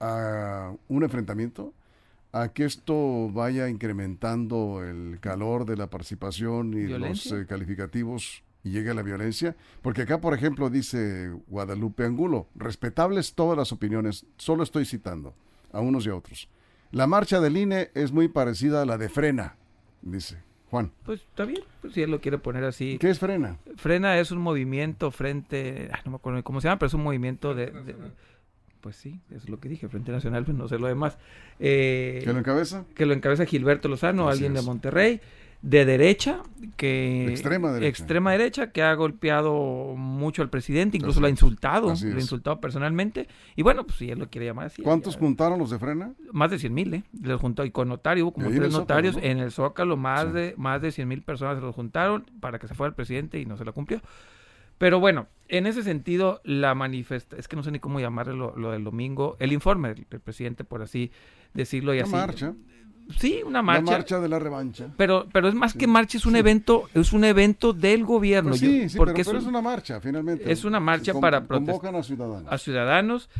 A 0.00 0.74
un 0.88 1.02
enfrentamiento, 1.02 1.72
a 2.32 2.48
que 2.48 2.64
esto 2.64 3.30
vaya 3.30 3.68
incrementando 3.68 4.82
el 4.84 5.18
calor 5.20 5.64
de 5.64 5.76
la 5.76 5.88
participación 5.88 6.74
y 6.74 6.86
los 6.86 7.30
eh, 7.32 7.46
calificativos 7.46 8.42
y 8.64 8.70
llegue 8.70 8.90
a 8.90 8.94
la 8.94 9.02
violencia, 9.02 9.54
porque 9.82 10.02
acá, 10.02 10.20
por 10.20 10.34
ejemplo, 10.34 10.70
dice 10.70 11.30
Guadalupe 11.48 12.04
Angulo, 12.04 12.48
respetables 12.56 13.34
todas 13.34 13.58
las 13.58 13.70
opiniones, 13.72 14.26
solo 14.38 14.62
estoy 14.62 14.86
citando 14.86 15.34
a 15.70 15.80
unos 15.80 16.06
y 16.06 16.08
a 16.08 16.16
otros. 16.16 16.48
La 16.90 17.06
marcha 17.06 17.40
del 17.40 17.56
INE 17.56 17.90
es 17.94 18.10
muy 18.10 18.28
parecida 18.28 18.82
a 18.82 18.86
la 18.86 18.96
de 18.96 19.08
Frena, 19.08 19.56
dice. 20.02 20.42
Juan. 20.70 20.90
Pues 21.04 21.20
está 21.20 21.44
bien, 21.44 21.62
pues, 21.82 21.92
si 21.92 22.02
él 22.02 22.10
lo 22.10 22.20
quiere 22.20 22.38
poner 22.38 22.64
así. 22.64 22.98
¿Qué 22.98 23.10
es 23.10 23.20
Frena? 23.20 23.58
Frena 23.76 24.18
es 24.18 24.32
un 24.32 24.38
movimiento 24.38 25.12
frente, 25.12 25.88
no 26.04 26.12
me 26.12 26.16
acuerdo 26.16 26.42
cómo 26.42 26.60
se 26.60 26.66
llama, 26.66 26.78
pero 26.80 26.88
es 26.88 26.94
un 26.94 27.04
movimiento 27.04 27.54
de, 27.54 27.72
pues 28.80 28.96
sí, 28.96 29.20
es 29.30 29.48
lo 29.48 29.60
que 29.60 29.68
dije, 29.68 29.88
Frente 29.88 30.10
Nacional, 30.10 30.44
pues 30.44 30.56
no 30.56 30.66
sé 30.66 30.78
lo 30.78 30.88
demás. 30.88 31.18
Eh, 31.60 32.22
¿Que 32.24 32.32
lo 32.32 32.38
encabeza? 32.38 32.86
Que 32.94 33.06
lo 33.06 33.12
encabeza 33.12 33.44
Gilberto 33.44 33.88
Lozano, 33.88 34.28
alguien 34.28 34.54
de 34.54 34.62
Monterrey 34.62 35.20
de 35.64 35.86
derecha, 35.86 36.42
que 36.76 37.24
extrema 37.30 37.72
derecha. 37.72 37.88
extrema 37.88 38.32
derecha, 38.32 38.70
que 38.70 38.82
ha 38.82 38.94
golpeado 38.94 39.94
mucho 39.96 40.42
al 40.42 40.50
presidente, 40.50 40.98
incluso 40.98 41.20
lo 41.20 41.26
ha 41.26 41.30
insultado, 41.30 41.86
lo 41.86 42.16
ha 42.16 42.20
insultado 42.20 42.60
personalmente. 42.60 43.28
Y 43.56 43.62
bueno, 43.62 43.84
pues 43.84 43.96
si 43.96 44.10
él 44.10 44.18
lo 44.18 44.28
quiere 44.28 44.46
llamar 44.46 44.66
así. 44.66 44.82
¿Cuántos 44.82 45.16
juntaron 45.16 45.58
los 45.58 45.70
de 45.70 45.78
Frena? 45.78 46.12
Más 46.32 46.50
de 46.50 46.58
100 46.58 46.74
mil, 46.74 46.92
¿eh? 46.92 47.04
Los 47.18 47.40
juntó 47.40 47.64
y 47.64 47.70
con 47.70 47.88
notario, 47.88 48.30
como 48.30 48.50
tres 48.50 48.72
notarios 48.72 49.16
en 49.22 49.38
el 49.38 49.52
Zócalo, 49.52 49.96
más 49.96 50.34
de 50.34 50.52
más 50.58 50.82
de 50.82 50.92
100 50.92 51.08
mil 51.08 51.22
personas 51.22 51.56
se 51.56 51.62
los 51.62 51.74
juntaron 51.74 52.26
para 52.40 52.58
que 52.58 52.68
se 52.68 52.74
fuera 52.74 52.90
el 52.90 52.94
presidente 52.94 53.40
y 53.40 53.46
no 53.46 53.56
se 53.56 53.64
lo 53.64 53.72
cumplió. 53.72 54.02
Pero 54.76 55.00
bueno, 55.00 55.28
en 55.48 55.66
ese 55.66 55.82
sentido, 55.82 56.42
la 56.44 56.74
manifesta, 56.74 57.36
es 57.36 57.48
que 57.48 57.56
no 57.56 57.62
sé 57.62 57.70
ni 57.70 57.78
cómo 57.78 58.00
llamarlo 58.00 58.52
lo, 58.54 58.72
del 58.72 58.84
domingo, 58.84 59.36
el 59.38 59.52
informe 59.52 59.94
del, 59.94 60.04
presidente, 60.04 60.62
por 60.62 60.82
así 60.82 61.10
decirlo 61.54 61.94
y 61.94 61.98
la 61.98 62.02
así. 62.02 62.12
marcha 62.12 62.54
Sí, 63.18 63.42
una 63.44 63.62
marcha. 63.62 63.92
La 63.92 63.98
marcha 63.98 64.20
de 64.20 64.28
la 64.28 64.38
revancha. 64.38 64.88
Pero, 64.96 65.26
pero 65.32 65.48
es 65.48 65.54
más 65.54 65.74
que 65.74 65.86
marcha, 65.86 66.18
es 66.18 66.26
un 66.26 66.36
evento, 66.36 66.88
es 66.94 67.12
un 67.12 67.24
evento 67.24 67.72
del 67.72 68.04
gobierno. 68.04 68.50
Pues 68.50 68.60
sí, 68.60 68.88
sí, 68.88 68.96
porque 68.96 69.24
pero, 69.24 69.38
es, 69.38 69.44
una 69.44 69.60
marcha, 69.60 70.00
finalmente. 70.00 70.50
Es 70.50 70.64
una 70.64 70.80
marcha 70.80 71.12
para 71.14 71.44
protestar. 71.44 71.74
Convocan 71.74 71.96
a 71.96 72.02
ciudadanos. 72.02 72.52
A 72.52 72.58
ciudadanos. 72.58 73.30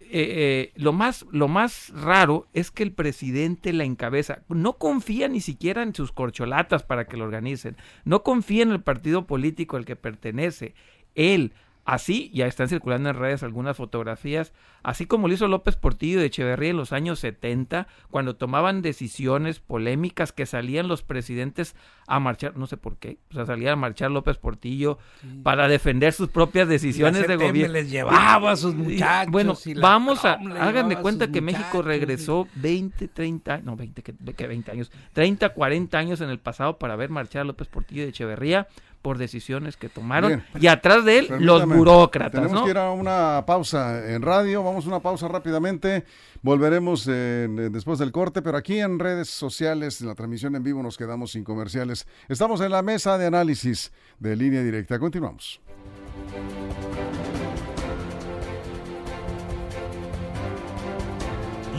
Eh, 0.00 0.70
eh, 0.70 0.72
lo, 0.76 0.92
más, 0.92 1.26
lo 1.32 1.48
más 1.48 1.90
raro 1.94 2.46
es 2.52 2.70
que 2.70 2.82
el 2.82 2.92
presidente 2.92 3.72
la 3.72 3.84
encabeza. 3.84 4.42
No 4.48 4.74
confía 4.74 5.28
ni 5.28 5.40
siquiera 5.40 5.82
en 5.82 5.94
sus 5.94 6.12
corcholatas 6.12 6.82
para 6.82 7.06
que 7.06 7.16
lo 7.16 7.24
organicen. 7.24 7.76
No 8.04 8.22
confía 8.22 8.62
en 8.62 8.70
el 8.70 8.82
partido 8.82 9.26
político 9.26 9.76
al 9.76 9.84
que 9.84 9.96
pertenece. 9.96 10.74
Él 11.14 11.52
Así, 11.84 12.30
ya 12.32 12.46
están 12.46 12.68
circulando 12.68 13.10
en 13.10 13.16
redes 13.16 13.42
algunas 13.42 13.76
fotografías, 13.76 14.54
así 14.82 15.04
como 15.04 15.28
lo 15.28 15.34
hizo 15.34 15.48
López 15.48 15.76
Portillo 15.76 16.18
de 16.18 16.26
Echeverría 16.26 16.70
en 16.70 16.78
los 16.78 16.94
años 16.94 17.18
70, 17.18 17.88
cuando 18.10 18.36
tomaban 18.36 18.80
decisiones 18.80 19.60
polémicas 19.60 20.32
que 20.32 20.46
salían 20.46 20.88
los 20.88 21.02
presidentes 21.02 21.76
a 22.06 22.20
marchar, 22.20 22.56
no 22.56 22.66
sé 22.66 22.78
por 22.78 22.96
qué, 22.96 23.18
o 23.30 23.34
sea, 23.34 23.44
salía 23.44 23.72
a 23.72 23.76
marchar 23.76 24.10
López 24.10 24.38
Portillo 24.38 24.98
para 25.42 25.68
defender 25.68 26.14
sus 26.14 26.30
propias 26.30 26.68
decisiones 26.68 27.28
de 27.28 27.36
gobierno. 27.36 27.74
les 27.74 27.90
llevaba 27.90 28.52
a 28.52 28.56
sus 28.56 28.74
muchachos. 28.74 29.30
bueno, 29.30 29.54
vamos 29.76 30.24
a, 30.24 30.34
háganme 30.34 30.96
cuenta 30.96 31.30
que 31.30 31.42
México 31.42 31.82
regresó 31.82 32.48
20, 32.54 33.08
30, 33.08 33.58
no, 33.58 33.76
20, 33.76 34.02
que, 34.02 34.14
que 34.14 34.46
20 34.46 34.70
años, 34.70 34.90
30, 35.12 35.50
40 35.50 35.98
años 35.98 36.22
en 36.22 36.30
el 36.30 36.38
pasado 36.38 36.78
para 36.78 36.96
ver 36.96 37.10
marchar 37.10 37.42
a 37.42 37.44
López 37.44 37.68
Portillo 37.68 38.04
de 38.04 38.08
Echeverría 38.08 38.68
por 39.04 39.18
decisiones 39.18 39.76
que 39.76 39.90
tomaron 39.90 40.42
y 40.58 40.66
atrás 40.66 41.04
de 41.04 41.18
él 41.18 41.28
los 41.38 41.66
burócratas. 41.66 42.40
Tenemos 42.40 42.64
que 42.64 42.70
ir 42.70 42.78
a 42.78 42.90
una 42.90 43.44
pausa 43.46 44.10
en 44.10 44.22
radio, 44.22 44.64
vamos 44.64 44.86
a 44.86 44.88
una 44.88 45.00
pausa 45.00 45.28
rápidamente, 45.28 46.06
volveremos 46.40 47.04
después 47.04 47.98
del 47.98 48.12
corte, 48.12 48.40
pero 48.40 48.56
aquí 48.56 48.80
en 48.80 48.98
redes 48.98 49.28
sociales, 49.28 50.00
en 50.00 50.08
la 50.08 50.14
transmisión 50.14 50.56
en 50.56 50.62
vivo 50.62 50.82
nos 50.82 50.96
quedamos 50.96 51.32
sin 51.32 51.44
comerciales. 51.44 52.06
Estamos 52.30 52.62
en 52.62 52.70
la 52.70 52.80
mesa 52.80 53.18
de 53.18 53.26
análisis 53.26 53.92
de 54.18 54.36
línea 54.36 54.62
directa, 54.62 54.98
continuamos. 54.98 55.60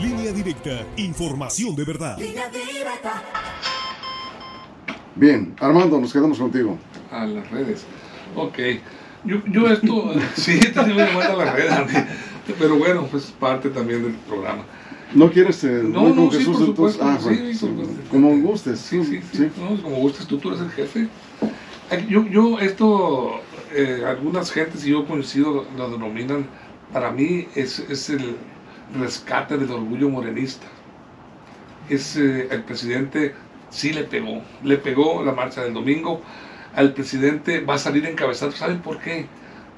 Línea 0.00 0.30
directa, 0.30 0.86
información 0.96 1.74
de 1.74 1.84
verdad. 1.84 2.18
Bien, 5.16 5.56
Armando, 5.58 5.98
nos 6.00 6.12
quedamos 6.12 6.38
contigo 6.38 6.78
a 7.22 7.26
las 7.26 7.50
redes. 7.50 7.84
Ok. 8.34 8.58
Yo, 9.24 9.42
yo 9.46 9.68
esto, 9.68 10.14
sí, 10.36 10.60
te 10.60 10.80
voy 10.80 11.00
a 11.00 11.36
las 11.36 11.54
redes, 11.54 12.04
pero 12.58 12.76
bueno, 12.76 13.06
pues 13.10 13.34
parte 13.38 13.70
también 13.70 14.02
del 14.02 14.12
programa. 14.12 14.64
¿No 15.14 15.30
quieres 15.30 15.62
eh, 15.64 15.82
no, 15.84 16.08
no, 16.10 16.30
sí, 16.30 16.44
por 16.44 16.56
supuesto, 16.56 17.04
ah, 17.04 17.18
sí, 17.20 17.58
como 18.10 18.36
gustes. 18.38 18.80
Sí, 18.80 19.04
sí, 19.04 19.20
sí, 19.32 19.50
No, 19.58 19.80
como 19.80 19.96
gustes, 19.96 20.26
tú, 20.26 20.38
tú 20.38 20.48
eres 20.48 20.60
el 20.60 20.70
jefe. 20.70 21.08
Yo, 22.08 22.26
yo 22.26 22.58
esto, 22.58 23.40
eh, 23.72 24.02
algunas 24.06 24.50
gentes, 24.50 24.84
y 24.84 24.90
yo 24.90 25.06
coincido, 25.06 25.64
lo 25.76 25.90
denominan, 25.90 26.46
para 26.92 27.12
mí 27.12 27.46
es, 27.54 27.78
es 27.78 28.10
el 28.10 28.36
rescate 28.98 29.56
del 29.56 29.70
orgullo 29.70 30.08
morenista. 30.08 30.66
Es 31.88 32.16
eh, 32.16 32.48
el 32.50 32.62
presidente 32.62 33.34
sí 33.70 33.92
le 33.92 34.04
pegó, 34.04 34.42
le 34.64 34.76
pegó 34.76 35.22
la 35.22 35.32
marcha 35.32 35.62
del 35.62 35.74
domingo, 35.74 36.20
al 36.76 36.92
presidente 36.92 37.60
va 37.60 37.74
a 37.74 37.78
salir 37.78 38.06
encabezado. 38.06 38.52
¿Saben 38.52 38.80
por 38.80 39.00
qué? 39.00 39.26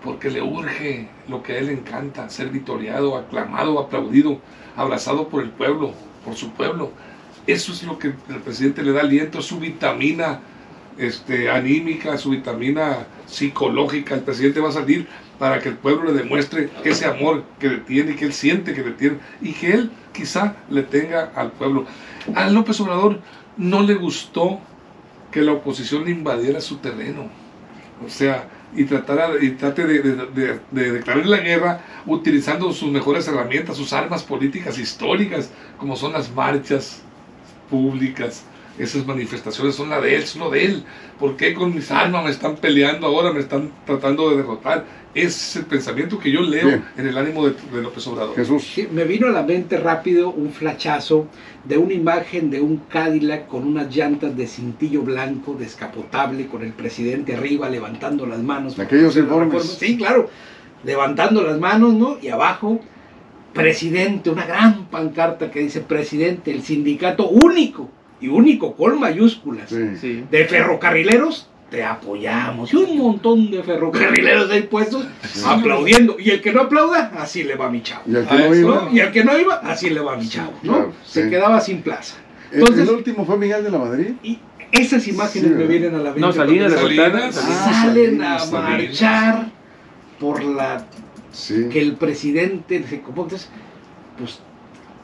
Porque 0.05 0.31
le 0.31 0.43
urge 0.43 1.09
lo 1.28 1.43
que 1.43 1.55
a 1.55 1.59
él 1.59 1.67
le 1.67 1.73
encanta, 1.73 2.28
ser 2.28 2.50
vitoriado, 2.50 3.17
aclamado, 3.17 3.78
aplaudido, 3.78 4.40
abrazado 4.76 5.28
por 5.28 5.43
el 5.43 5.50
pueblo, 5.50 5.95
por 6.25 6.35
su 6.35 6.50
pueblo. 6.50 6.90
Eso 7.47 7.73
es 7.73 7.85
lo 7.85 7.99
que 7.99 8.09
el 8.09 8.40
presidente 8.45 8.83
le 8.83 8.93
da 8.93 9.00
aliento, 9.00 9.40
su 9.40 9.61
vitamina 9.61 10.40
este, 10.99 11.49
anímica, 11.49 12.19
su 12.19 12.31
vitamina 12.31 13.07
psicológica. 13.26 14.17
El 14.17 14.23
presidente 14.23 14.61
va 14.61 14.71
a 14.71 14.73
salir 14.73 15.07
para 15.38 15.61
que 15.61 15.69
el 15.69 15.76
pueblo 15.76 16.11
le 16.11 16.19
demuestre 16.19 16.69
ese 16.85 17.07
amor 17.07 17.45
que 17.61 17.69
le 17.69 17.78
tiene, 17.78 18.17
que 18.17 18.25
él 18.25 18.33
siente 18.33 18.75
que 18.75 18.83
le 18.83 18.90
tiene, 18.90 19.19
y 19.40 19.52
que 19.52 19.73
él 19.73 19.90
quizá 20.12 20.57
le 20.69 20.83
tenga 20.83 21.31
al 21.37 21.52
pueblo. 21.52 21.87
A 22.35 22.50
López 22.50 22.81
Obrador 22.81 23.21
no 23.57 23.83
le 23.83 23.95
gustó 23.95 24.61
que 25.38 25.45
la 25.45 25.52
oposición 25.52 26.09
invadiera 26.09 26.61
su 26.61 26.78
terreno. 26.78 27.28
O 28.04 28.09
sea, 28.11 28.49
y, 28.75 28.85
tratara, 28.85 29.30
y 29.40 29.50
trate 29.50 29.87
de, 29.87 30.61
de, 30.73 30.92
declarar 30.92 31.26
la 31.26 31.38
guerra 31.38 31.80
utilizando 32.07 32.73
sus 32.73 32.90
mejores 32.90 33.28
herramientas, 33.28 33.76
sus 33.76 33.92
armas 33.92 34.25
políticas 34.25 34.78
históricas, 34.78 35.50
como 35.78 35.95
son 35.95 36.12
las 36.12 36.28
marchas 36.33 37.02
públicas. 37.71 38.42
Esas 38.78 39.06
manifestaciones 39.06 39.75
son 39.75 39.90
la 39.90 40.00
de 40.00 40.16
él, 40.16 40.25
son 40.25 40.42
lo 40.42 40.50
de 40.50 40.64
él. 40.64 40.85
¿Por 41.18 41.37
qué 41.37 41.54
con 41.54 41.75
mis 41.75 41.90
armas 41.90 42.25
me 42.25 42.30
están 42.30 42.56
peleando 42.56 43.06
ahora, 43.06 43.32
me 43.32 43.40
están 43.40 43.73
tratando 43.85 44.30
de 44.30 44.37
derrotar? 44.37 44.85
es 45.14 45.56
el 45.56 45.64
pensamiento 45.64 46.18
que 46.18 46.30
yo 46.30 46.42
leo 46.42 46.80
en 46.97 47.06
el 47.06 47.16
ánimo 47.16 47.49
de, 47.49 47.82
López 47.82 48.06
Obrador. 48.06 48.37
Jesús. 48.37 48.80
me 48.92 49.04
vino 49.04 49.26
a 49.26 49.30
la 49.30 49.42
mente 49.42 49.76
rápido 49.76 50.30
un 50.30 50.52
flachazo 50.52 51.26
de 51.64 51.78
una 51.78 51.94
imagen 51.94 52.50
de 52.50 52.61
un 52.61 52.78
Cadillac 52.88 53.47
con 53.47 53.66
unas 53.66 53.94
llantas 53.94 54.37
de 54.37 54.47
cintillo 54.47 55.02
blanco, 55.02 55.56
descapotable, 55.58 56.47
con 56.47 56.62
el 56.62 56.73
presidente 56.73 57.35
arriba 57.35 57.68
levantando 57.68 58.26
las 58.26 58.40
manos. 58.40 58.78
Aquellos 58.78 59.16
informes. 59.16 59.64
Sí, 59.64 59.97
claro, 59.97 60.28
levantando 60.85 61.42
las 61.42 61.58
manos, 61.58 61.94
¿no? 61.94 62.18
Y 62.20 62.28
abajo, 62.28 62.80
presidente, 63.52 64.30
una 64.30 64.47
gran 64.47 64.87
pancarta 64.87 65.50
que 65.50 65.61
dice 65.61 65.80
presidente, 65.80 66.52
el 66.52 66.62
sindicato 66.62 67.28
único, 67.28 67.88
y 68.20 68.28
único 68.28 68.75
con 68.75 68.98
mayúsculas, 68.98 69.70
de 69.70 70.46
ferrocarrileros 70.48 71.48
te 71.70 71.84
apoyamos. 71.84 72.72
Y 72.72 72.76
un 72.76 72.96
montón 72.96 73.50
de 73.50 73.62
ferrocarrileros 73.62 74.50
ahí 74.50 74.62
puestos 74.62 75.06
aplaudiendo. 75.44 76.16
Y 76.18 76.30
el 76.30 76.40
que 76.40 76.52
no 76.52 76.62
aplauda, 76.62 77.12
así 77.18 77.44
le 77.44 77.56
va 77.56 77.66
a 77.66 77.70
mi 77.70 77.82
chavo. 77.82 78.02
Y 78.06 78.16
el 78.16 78.26
que 78.26 78.34
no 78.38 78.54
iba, 78.54 78.88
y 78.92 79.00
el 79.00 79.12
que 79.12 79.25
no 79.25 79.38
iba 79.38 79.54
así 79.56 79.90
le 79.90 80.00
va 80.00 80.14
a 80.14 80.16
mi 80.16 80.28
chavo. 80.28 80.54
¿no? 80.62 80.92
Se 81.04 81.28
quedaba 81.28 81.60
sin 81.60 81.82
plaza. 81.82 82.16
Entonces, 82.50 82.88
el, 82.88 82.94
último 82.94 83.26
fue 83.26 83.37
Miguel 83.37 83.62
de 83.62 83.70
la 83.70 83.78
Madrid. 83.78 84.12
Y 84.22 84.38
esas 84.72 85.06
imágenes 85.08 85.50
me 85.50 85.66
vienen 85.66 85.94
a 85.94 85.98
la 85.98 86.04
mente. 86.04 86.20
No, 86.20 86.32
Salinas 86.32 86.72
de 86.72 86.78
Salinas, 86.78 87.34
Salen 87.34 88.22
a 88.22 88.44
marchar 88.46 89.46
por 90.18 90.42
la... 90.42 90.87
Que 91.48 91.80
el 91.80 91.96
presidente... 91.96 92.76
Entonces, 92.76 93.50
pues 94.18 94.40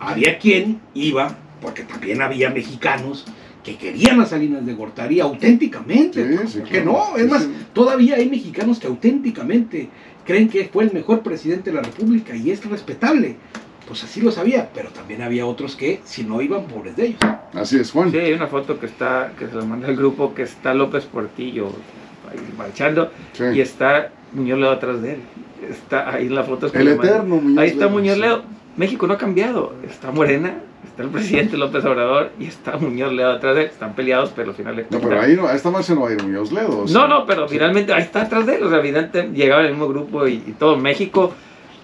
había 0.01 0.39
quien 0.39 0.81
iba, 0.95 1.37
porque 1.61 1.83
también 1.83 2.23
había 2.23 2.51
mexicanos 2.51 3.25
que 3.65 3.77
querían 3.77 4.21
a 4.21 4.27
Salinas 4.27 4.65
de 4.65 4.75
Gortari 4.75 5.21
auténticamente. 5.21 6.39
que 6.71 6.83
no, 6.83 7.17
es 7.17 7.29
más, 7.29 7.49
todavía 7.73 8.17
hay 8.17 8.29
mexicanos 8.29 8.79
que 8.79 8.87
auténticamente 8.87 9.89
creen 10.25 10.49
que 10.49 10.67
fue 10.67 10.85
el 10.85 10.93
mejor 10.93 11.23
presidente 11.23 11.71
de 11.71 11.77
la 11.77 11.83
República 11.83 12.37
y 12.37 12.51
es 12.51 12.65
respetable. 12.65 13.37
Pues 13.89 14.03
así 14.03 14.21
lo 14.21 14.31
sabía, 14.31 14.71
pero 14.75 14.91
también 14.91 15.21
había 15.23 15.45
otros 15.45 15.77
que 15.77 16.01
si 16.05 16.25
no 16.25 16.41
iban, 16.41 16.67
pobres 16.67 16.97
de 16.97 17.07
ellos. 17.09 17.21
Así 17.53 17.77
es, 17.77 17.91
Juan. 17.91 18.11
Sí, 18.11 18.19
hay 18.19 18.33
una 18.33 18.47
foto 18.47 18.79
que 18.79 18.87
está, 18.87 19.33
que 19.39 19.47
se 19.47 19.55
lo 19.55 19.67
manda 19.67 19.89
el 19.89 19.97
grupo, 19.97 20.35
que 20.35 20.43
está 20.43 20.73
López 20.73 21.05
Portillo 21.05 21.69
ahí 22.31 22.39
marchando 22.57 23.11
y 23.53 23.61
está 23.61 24.13
Muñoz 24.33 24.59
Ledo 24.59 24.71
atrás 24.71 25.03
de 25.03 25.15
él. 25.15 25.21
Está 25.71 26.15
ahí 26.15 26.29
la 26.29 26.45
foto. 26.45 26.71
el 26.73 26.89
eterno 26.89 27.37
Muñoz 27.37 27.59
Ahí 27.59 27.71
está 27.71 27.89
Muñoz 27.89 28.19
Ledo. 28.19 28.43
México 28.77 29.07
no 29.07 29.15
ha 29.15 29.19
cambiado. 29.19 29.75
Está 29.85 30.11
Morena, 30.11 30.55
está 30.85 31.03
el 31.03 31.09
presidente 31.11 31.57
López 31.57 31.85
Obrador 31.85 32.33
y 32.39 32.47
está 32.47 32.77
Muñoz 32.77 33.13
Ledo 33.13 33.33
atrás 33.33 33.55
de 33.55 33.63
él. 33.63 33.69
Están 33.69 33.95
peleados, 33.95 34.33
pero 34.35 34.51
al 34.51 34.57
final... 34.57 34.87
No, 34.91 35.01
pero 35.01 35.21
ahí 35.21 35.37
no, 35.37 35.47
a 35.47 35.55
esta 35.55 35.71
marcha 35.71 35.95
no 35.95 36.03
va 36.03 36.09
a 36.09 36.13
ir 36.13 36.23
Muñoz 36.23 36.53
Ledo. 36.53 36.85
No, 36.91 37.09
no, 37.09 37.27
pero 37.27 37.49
finalmente 37.49 37.93
ahí 37.93 38.03
está 38.03 38.23
atrás 38.23 38.47
de 38.47 38.57
él. 38.57 38.65
O 38.65 38.69
sea, 38.71 38.79
evidentemente 38.79 39.39
llegaba 39.39 39.63
el 39.63 39.71
mismo 39.71 39.89
grupo 39.89 40.27
y, 40.27 40.35
y 40.47 40.55
todo 40.59 40.77
México 40.77 41.33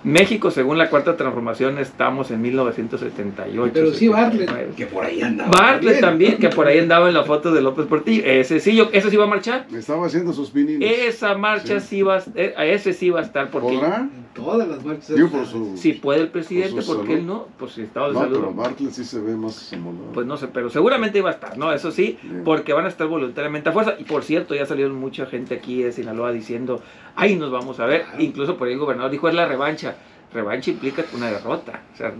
México, 0.02 0.50
según 0.50 0.78
la 0.78 0.88
cuarta 0.88 1.16
transformación, 1.16 1.78
estamos 1.78 2.30
en 2.30 2.40
1978. 2.40 3.72
Pero 3.74 3.92
sí 3.92 4.08
Bartlett, 4.08 4.74
que 4.74 4.86
por 4.86 5.04
ahí 5.04 5.20
andaba. 5.20 5.50
Bartlett 5.50 6.00
también, 6.00 6.38
que 6.38 6.48
por 6.48 6.66
ahí 6.66 6.78
andaba 6.78 7.08
en 7.08 7.14
la 7.14 7.24
foto 7.24 7.52
de 7.52 7.60
López 7.60 7.86
Portillo. 7.86 8.22
Ese 8.24 8.60
sí, 8.60 8.74
yo, 8.74 8.88
ese 8.92 9.10
sí 9.10 9.16
va 9.16 9.24
a 9.24 9.28
marchar. 9.28 9.66
Estaba 9.74 10.06
haciendo 10.06 10.32
sus 10.32 10.50
pininos. 10.50 10.88
Esa 10.90 11.36
marcha 11.36 11.80
sí, 11.80 12.02
va, 12.02 12.22
eh, 12.34 12.54
a 12.56 12.64
ese 12.64 12.92
sí 12.92 13.10
va 13.10 13.20
a 13.20 13.22
estar. 13.22 13.50
Porque 13.50 13.76
¿Podrá? 13.76 14.08
Todas 14.34 14.68
las 14.68 14.84
marchas. 14.84 15.16
si 15.74 15.92
puede 15.92 16.20
el 16.20 16.28
presidente, 16.28 16.82
¿por, 16.82 17.06
qué 17.06 17.20
no? 17.20 17.48
Pues 17.58 17.72
si 17.72 17.82
estaba 17.82 18.08
de 18.08 18.14
no, 18.14 18.20
salud. 18.20 18.38
pero 18.38 18.54
Bartlett 18.54 18.92
sí 18.92 19.04
se 19.04 19.20
ve 19.20 19.36
más 19.36 19.74
Pues 20.14 20.26
no 20.26 20.36
sé, 20.36 20.48
pero 20.48 20.70
seguramente 20.70 21.18
iba 21.18 21.28
a 21.28 21.32
estar, 21.32 21.58
¿no? 21.58 21.72
Eso 21.72 21.90
sí, 21.90 22.18
porque 22.44 22.72
van 22.72 22.86
a 22.86 22.88
estar 22.88 23.06
voluntariamente 23.06 23.68
a 23.68 23.72
fuerza. 23.72 23.96
Y 23.98 24.04
por 24.04 24.22
cierto, 24.22 24.54
ya 24.54 24.64
salieron 24.64 24.94
mucha 24.94 25.26
gente 25.26 25.54
aquí 25.54 25.82
de 25.82 25.92
Sinaloa 25.92 26.32
diciendo, 26.32 26.80
ahí 27.16 27.36
nos 27.36 27.50
vamos 27.50 27.80
a 27.80 27.86
ver. 27.86 28.04
Incluso 28.18 28.56
por 28.56 28.68
ahí 28.68 28.74
el 28.74 28.80
gobernador 28.80 29.10
dijo, 29.10 29.28
es 29.28 29.34
la 29.34 29.46
revancha 29.46 29.96
revancha 30.32 30.70
implica 30.70 31.04
una 31.14 31.30
derrota. 31.30 31.82
O 31.92 31.96
sea, 31.96 32.12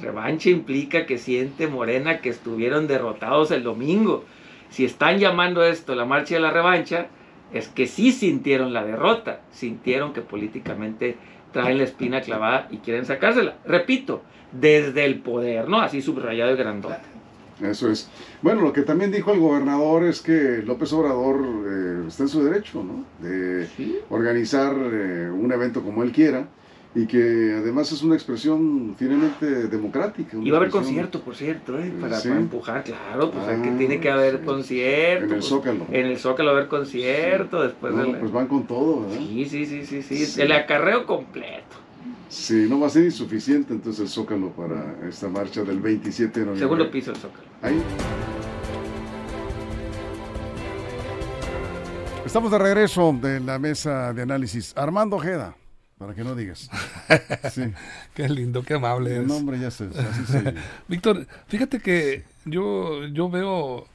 revancha 0.00 0.50
implica 0.50 1.06
que 1.06 1.18
siente 1.18 1.66
Morena 1.66 2.20
que 2.20 2.28
estuvieron 2.30 2.86
derrotados 2.86 3.50
el 3.50 3.62
domingo. 3.62 4.24
Si 4.70 4.84
están 4.84 5.18
llamando 5.18 5.64
esto 5.64 5.94
la 5.94 6.04
marcha 6.04 6.34
de 6.34 6.40
la 6.40 6.50
revancha, 6.50 7.06
es 7.52 7.68
que 7.68 7.86
sí 7.86 8.12
sintieron 8.12 8.72
la 8.72 8.84
derrota, 8.84 9.40
sintieron 9.50 10.12
que 10.12 10.20
políticamente 10.20 11.16
traen 11.52 11.78
la 11.78 11.84
espina 11.84 12.20
clavada 12.20 12.68
y 12.70 12.78
quieren 12.78 13.06
sacársela. 13.06 13.56
Repito, 13.64 14.22
desde 14.52 15.04
el 15.04 15.20
poder, 15.20 15.68
¿no? 15.68 15.80
Así 15.80 16.02
subrayado 16.02 16.52
y 16.52 16.56
grandote. 16.56 17.17
Eso 17.62 17.90
es. 17.90 18.08
Bueno, 18.42 18.62
lo 18.62 18.72
que 18.72 18.82
también 18.82 19.10
dijo 19.10 19.32
el 19.32 19.40
gobernador 19.40 20.04
es 20.04 20.20
que 20.20 20.62
López 20.64 20.92
Obrador 20.92 21.40
eh, 21.66 22.04
está 22.06 22.24
en 22.24 22.28
su 22.28 22.44
derecho, 22.44 22.82
¿no? 22.82 23.04
De 23.26 23.68
organizar 24.10 24.74
eh, 24.76 25.30
un 25.30 25.50
evento 25.52 25.82
como 25.82 26.02
él 26.02 26.12
quiera 26.12 26.48
y 26.94 27.06
que 27.06 27.54
además 27.56 27.92
es 27.92 28.02
una 28.02 28.14
expresión 28.14 28.94
finalmente 28.96 29.68
democrática. 29.68 30.36
Y 30.40 30.50
va 30.50 30.56
a 30.56 30.60
haber 30.60 30.70
concierto, 30.70 31.20
por 31.20 31.36
cierto, 31.36 31.78
¿eh? 31.78 31.92
para, 32.00 32.20
empujar, 32.22 32.82
claro, 32.84 33.30
pues 33.30 33.60
que 33.60 33.70
tiene 33.72 34.00
que 34.00 34.10
haber 34.10 34.40
concierto. 34.42 35.24
En 35.24 35.30
el 35.30 35.36
pues, 35.36 35.48
Zócalo. 35.48 35.86
En 35.90 36.06
el 36.06 36.18
Zócalo 36.18 36.50
va 36.50 36.56
a 36.56 36.58
haber 36.60 36.68
concierto, 36.68 37.62
después 37.62 37.92
Pues 38.18 38.32
van 38.32 38.46
con 38.46 38.66
todo, 38.66 39.02
¿verdad? 39.02 39.18
Sí, 39.18 39.44
sí, 39.44 39.66
sí, 39.66 39.84
sí, 39.84 40.02
sí, 40.02 40.40
el 40.40 40.52
acarreo 40.52 41.06
completo. 41.06 41.87
Sí, 42.28 42.66
no 42.68 42.78
va 42.78 42.88
a 42.88 42.90
ser 42.90 43.04
insuficiente 43.04 43.72
entonces 43.72 44.00
el 44.02 44.08
Zócalo 44.08 44.50
para 44.52 44.96
esta 45.08 45.28
marcha 45.28 45.62
del 45.62 45.80
27 45.80 46.40
de 46.40 46.46
noviembre. 46.46 46.58
Segundo 46.58 46.90
piso 46.90 47.12
del 47.12 47.20
Zócalo. 47.20 47.48
Ahí. 47.62 47.82
Estamos 52.26 52.50
de 52.50 52.58
regreso 52.58 53.16
de 53.18 53.40
la 53.40 53.58
mesa 53.58 54.12
de 54.12 54.22
análisis. 54.22 54.74
Armando 54.76 55.16
Ojeda. 55.16 55.56
Para 55.96 56.14
que 56.14 56.22
no 56.22 56.34
digas. 56.34 56.70
Sí. 57.50 57.62
qué 58.14 58.28
lindo, 58.28 58.62
qué 58.62 58.74
amable. 58.74 59.16
El 59.16 59.26
nombre 59.26 59.58
ya 59.58 59.70
se, 59.70 59.88
Víctor, 60.88 61.26
fíjate 61.46 61.80
que 61.80 62.24
yo, 62.44 63.06
yo 63.06 63.30
veo, 63.30 63.86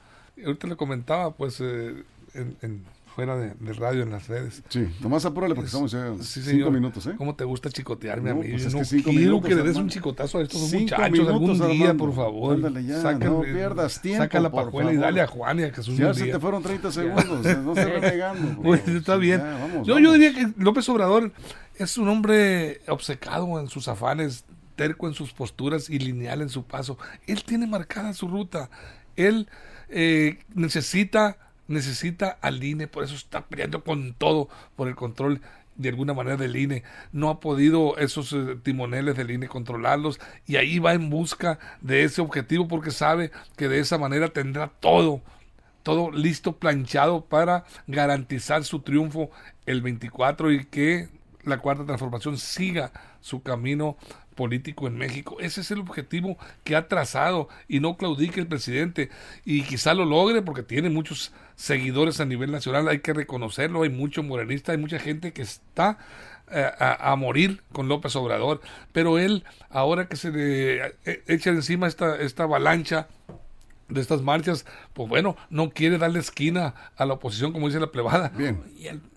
ahorita 0.44 0.68
le 0.68 0.75
comentaba, 0.75 1.32
pues, 1.32 1.62
eh, 1.62 2.04
en, 2.34 2.84
fuera 3.15 3.38
de, 3.38 3.74
radio 3.74 4.03
en 4.03 4.12
las 4.12 4.27
redes. 4.27 4.63
Sí, 4.70 4.88
nomás 5.00 5.25
apúrale 5.25 5.53
porque 5.53 5.67
estamos 5.67 5.91
ya 5.91 6.13
cinco 6.20 6.72
minutos, 6.72 7.05
¿eh? 7.08 7.13
¿Cómo 7.17 7.36
te 7.36 7.43
gusta 7.43 7.70
chicotearme 7.70 8.32
a 8.32 8.34
mí? 8.34 8.50
Pues 8.50 8.65
es 8.65 8.89
que 8.89 9.03
quiero 9.03 9.41
que 9.41 9.55
le 9.55 9.63
des 9.63 9.77
un 9.77 9.89
chicotazo 9.89 10.39
a 10.39 10.41
estos 10.41 10.74
muchachos 10.74 11.27
algún 11.27 11.72
día, 11.72 11.93
por 11.93 12.13
favor. 12.13 12.55
Ándale 12.55 12.84
ya, 12.84 13.13
no 13.13 13.41
pierdas 13.41 14.01
tiempo, 14.01 14.24
Saca 14.24 14.39
la 14.39 14.51
pajuela 14.51 14.93
y 14.93 14.98
dale 14.98 15.22
a 15.22 15.27
Juan 15.27 15.60
y 15.60 15.63
a 15.63 15.72
Jesús 15.72 15.98
Ya 15.98 16.13
se 16.13 16.25
te 16.25 16.39
fueron 16.39 16.63
30 16.63 16.91
segundos, 16.91 17.58
no 17.58 17.75
se 17.75 17.86
renegando. 17.86 18.62
Pues, 18.63 18.88
está 18.88 19.17
bien. 19.17 19.41
yo, 19.84 20.00
yo 20.00 20.13
diría 20.13 20.34
que 20.34 20.53
López 20.58 20.88
Obrador 20.89 21.32
es 21.75 21.98
un 21.98 22.08
hombre 22.08 22.82
obcecado 22.88 23.60
en 23.60 23.67
sus 23.67 23.88
afanes, 23.88 24.46
terco 24.75 25.08
en 25.08 25.13
sus 25.13 25.34
posturas 25.34 25.89
y 25.89 26.00
lineal 26.00 26.41
en 26.41 26.50
su 26.50 26.63
paso. 26.63 26.98
Él 27.27 27.43
tiene 27.43 27.67
marcada 27.67 28.13
su 28.13 28.27
ruta. 28.27 28.70
Él 29.15 29.48
eh, 29.89 30.39
necesita 30.55 31.38
necesita 31.74 32.38
al 32.42 32.63
INE, 32.63 32.88
por 32.88 33.03
eso 33.03 33.15
está 33.15 33.46
peleando 33.46 33.84
con 33.84 34.13
todo 34.13 34.50
por 34.75 34.88
el 34.88 34.96
control 34.96 35.42
de 35.75 35.89
alguna 35.89 36.13
manera 36.13 36.38
del 36.38 36.56
INE. 36.56 36.84
No 37.12 37.30
ha 37.30 37.39
podido 37.39 37.98
esos 37.98 38.34
eh, 38.34 38.58
timoneles 38.62 39.15
del 39.18 39.32
INE 39.32 39.48
controlarlos 39.48 40.20
y 40.46 40.58
ahí 40.58 40.80
va 40.80 40.94
en 40.94 41.10
busca 41.10 41.60
de 41.82 42.03
ese 42.03 42.22
objetivo 42.22 42.68
porque 42.68 42.92
sabe 42.92 43.32
que 43.58 43.68
de 43.68 43.80
esa 43.80 43.98
manera 43.98 44.30
tendrá 44.30 44.68
todo, 44.68 45.22
todo 45.82 46.12
listo, 46.12 46.58
planchado 46.58 47.25
para 47.25 47.65
garantizar 47.88 48.63
su 48.63 48.82
triunfo 48.82 49.32
el 49.65 49.82
24 49.82 50.51
y 50.51 50.65
que 50.65 51.10
la 51.44 51.58
cuarta 51.58 51.86
transformación 51.86 52.38
siga 52.38 52.92
su 53.20 53.42
camino 53.42 53.98
político 54.36 54.88
en 54.88 54.98
México. 54.98 55.38
Ese 55.40 55.62
es 55.62 55.72
el 55.72 55.80
objetivo 55.80 56.38
que 56.63 56.75
ha 56.75 56.88
trazado 56.88 57.50
y 57.68 57.80
no 57.80 57.98
claudique 57.98 58.40
el 58.40 58.48
presidente 58.48 59.10
y 59.46 59.63
quizá 59.63 59.94
lo 59.94 60.06
logre 60.06 60.42
porque 60.42 60.63
tiene 60.63 60.90
muchos 60.90 61.32
seguidores 61.56 62.20
a 62.20 62.25
nivel 62.25 62.52
nacional, 62.52 62.88
hay 62.88 63.00
que 63.00 63.13
reconocerlo, 63.13 63.84
hay 63.84 63.90
mucho 63.90 64.24
morenista, 64.24 64.72
hay 64.72 64.78
mucha 64.78 65.00
gente 65.00 65.34
que 65.34 65.44
está 65.44 65.98
eh, 66.52 66.70
a, 66.78 67.16
morir 67.16 67.62
con 67.72 67.88
López 67.88 68.16
Obrador, 68.16 68.62
pero 68.92 69.18
él 69.18 69.44
ahora 69.70 70.08
que 70.08 70.18
se 70.18 70.32
le 70.32 70.86
eh, 71.06 71.24
echa 71.28 71.52
encima 71.52 71.88
esta, 71.88 72.18
esta 72.18 72.44
avalancha 72.44 73.08
de 73.94 74.02
estas 74.02 74.22
marchas, 74.22 74.66
pues 74.94 75.08
bueno, 75.08 75.36
no 75.50 75.70
quiere 75.70 75.98
darle 75.98 76.20
esquina 76.20 76.74
a 76.98 77.06
la 77.06 77.14
oposición, 77.14 77.54
como 77.54 77.68
dice 77.68 77.80
la 77.80 77.92
plebada. 77.92 78.30
Bien, 78.30 78.62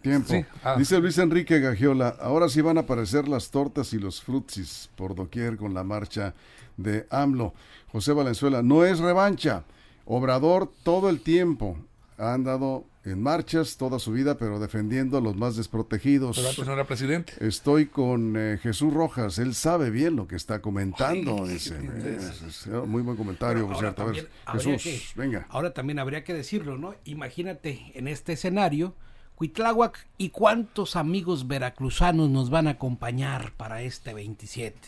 tiempo. 0.02 0.34
Ah. 0.62 0.76
Dice 0.78 0.98
Luis 1.00 1.18
Enrique 1.18 1.60
Gagiola, 1.60 2.16
ahora 2.20 2.48
sí 2.48 2.60
van 2.60 2.78
a 2.78 2.82
aparecer 2.82 3.28
las 3.28 3.50
tortas 3.50 3.92
y 3.92 3.98
los 3.98 4.22
frutsis 4.22 4.90
por 4.96 5.14
doquier 5.14 5.56
con 5.56 5.74
la 5.74 5.84
marcha 5.84 6.34
de 6.76 7.06
AMLO. 7.10 7.54
José 7.90 8.12
Valenzuela, 8.12 8.62
no 8.62 8.84
es 8.84 8.98
revancha. 8.98 9.64
Obrador 10.04 10.70
todo 10.84 11.08
el 11.08 11.20
tiempo 11.20 11.76
ha 12.18 12.34
andado 12.34 12.86
en 13.04 13.22
marchas 13.22 13.76
toda 13.76 13.98
su 13.98 14.12
vida, 14.12 14.36
pero 14.36 14.58
defendiendo 14.58 15.18
a 15.18 15.20
los 15.20 15.36
más 15.36 15.56
desprotegidos. 15.56 16.36
Pero 16.36 16.48
antes 16.48 16.66
no 16.66 16.72
era 16.72 16.86
presidente. 16.86 17.34
Estoy 17.40 17.86
con 17.86 18.34
eh, 18.36 18.58
Jesús 18.60 18.92
Rojas, 18.92 19.38
él 19.38 19.54
sabe 19.54 19.90
bien 19.90 20.16
lo 20.16 20.26
que 20.26 20.36
está 20.36 20.60
comentando. 20.60 21.46
dice, 21.46 21.78
muy 22.86 23.02
buen 23.02 23.16
comentario, 23.16 23.66
por 23.66 23.76
cierto. 23.76 24.02
A 24.02 24.06
ver, 24.06 24.28
Jesús, 24.52 25.12
venga. 25.14 25.46
Ahora 25.50 25.72
también 25.72 25.98
habría 25.98 26.24
que 26.24 26.34
decirlo, 26.34 26.78
¿no? 26.78 26.94
Imagínate 27.04 27.92
en 27.94 28.08
este 28.08 28.32
escenario, 28.32 28.94
Cuitláhuac 29.36 30.06
y 30.16 30.30
cuántos 30.30 30.96
amigos 30.96 31.46
veracruzanos 31.46 32.30
nos 32.30 32.50
van 32.50 32.66
a 32.66 32.72
acompañar 32.72 33.52
para 33.52 33.82
este 33.82 34.14
27. 34.14 34.78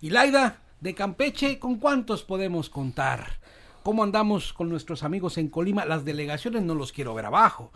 Y 0.00 0.10
Laida, 0.10 0.60
de 0.80 0.94
Campeche, 0.94 1.58
¿con 1.58 1.78
cuántos 1.78 2.22
podemos 2.22 2.68
contar? 2.68 3.38
¿Cómo 3.84 4.02
andamos 4.02 4.54
con 4.54 4.70
nuestros 4.70 5.02
amigos 5.02 5.36
en 5.36 5.48
Colima? 5.48 5.84
Las 5.84 6.06
delegaciones 6.06 6.62
no 6.62 6.74
los 6.74 6.90
quiero 6.90 7.12
ver 7.12 7.26
abajo. 7.26 7.70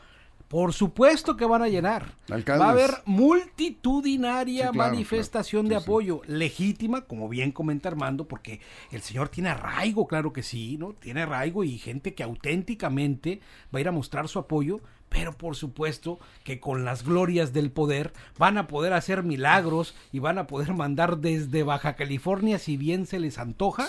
Por 0.49 0.73
supuesto 0.73 1.37
que 1.37 1.45
van 1.45 1.61
a 1.61 1.69
llenar. 1.69 2.15
Va 2.31 2.69
a 2.69 2.71
haber 2.71 2.91
multitudinaria 3.05 4.73
manifestación 4.73 5.69
de 5.69 5.77
apoyo, 5.77 6.23
legítima, 6.27 7.03
como 7.03 7.29
bien 7.29 7.53
comenta 7.53 7.91
Armando, 7.91 8.27
porque 8.27 8.63
el 8.91 9.03
señor 9.03 9.29
tiene 9.29 9.51
arraigo, 9.51 10.07
claro 10.07 10.33
que 10.33 10.43
sí, 10.43 10.79
¿no? 10.79 10.95
Tiene 10.95 11.21
arraigo 11.21 11.63
y 11.63 11.77
gente 11.77 12.15
que 12.15 12.23
auténticamente 12.23 13.43
va 13.75 13.77
a 13.77 13.81
ir 13.83 13.89
a 13.89 13.93
mostrar 13.93 14.29
su 14.29 14.39
apoyo, 14.39 14.81
pero 15.11 15.33
por 15.33 15.57
supuesto 15.57 16.19
que 16.45 16.61
con 16.61 16.87
las 16.87 17.05
glorias 17.05 17.53
del 17.53 17.71
poder 17.71 18.15
van 18.39 18.57
a 18.57 18.67
poder 18.67 18.95
hacer 18.95 19.23
milagros 19.23 19.95
y 20.13 20.21
van 20.21 20.39
a 20.39 20.47
poder 20.47 20.73
mandar 20.73 21.19
desde 21.19 21.63
Baja 21.63 21.97
California, 21.97 22.59
si 22.59 22.79
bien 22.79 23.07
se 23.07 23.19
les 23.19 23.39
antoja, 23.39 23.87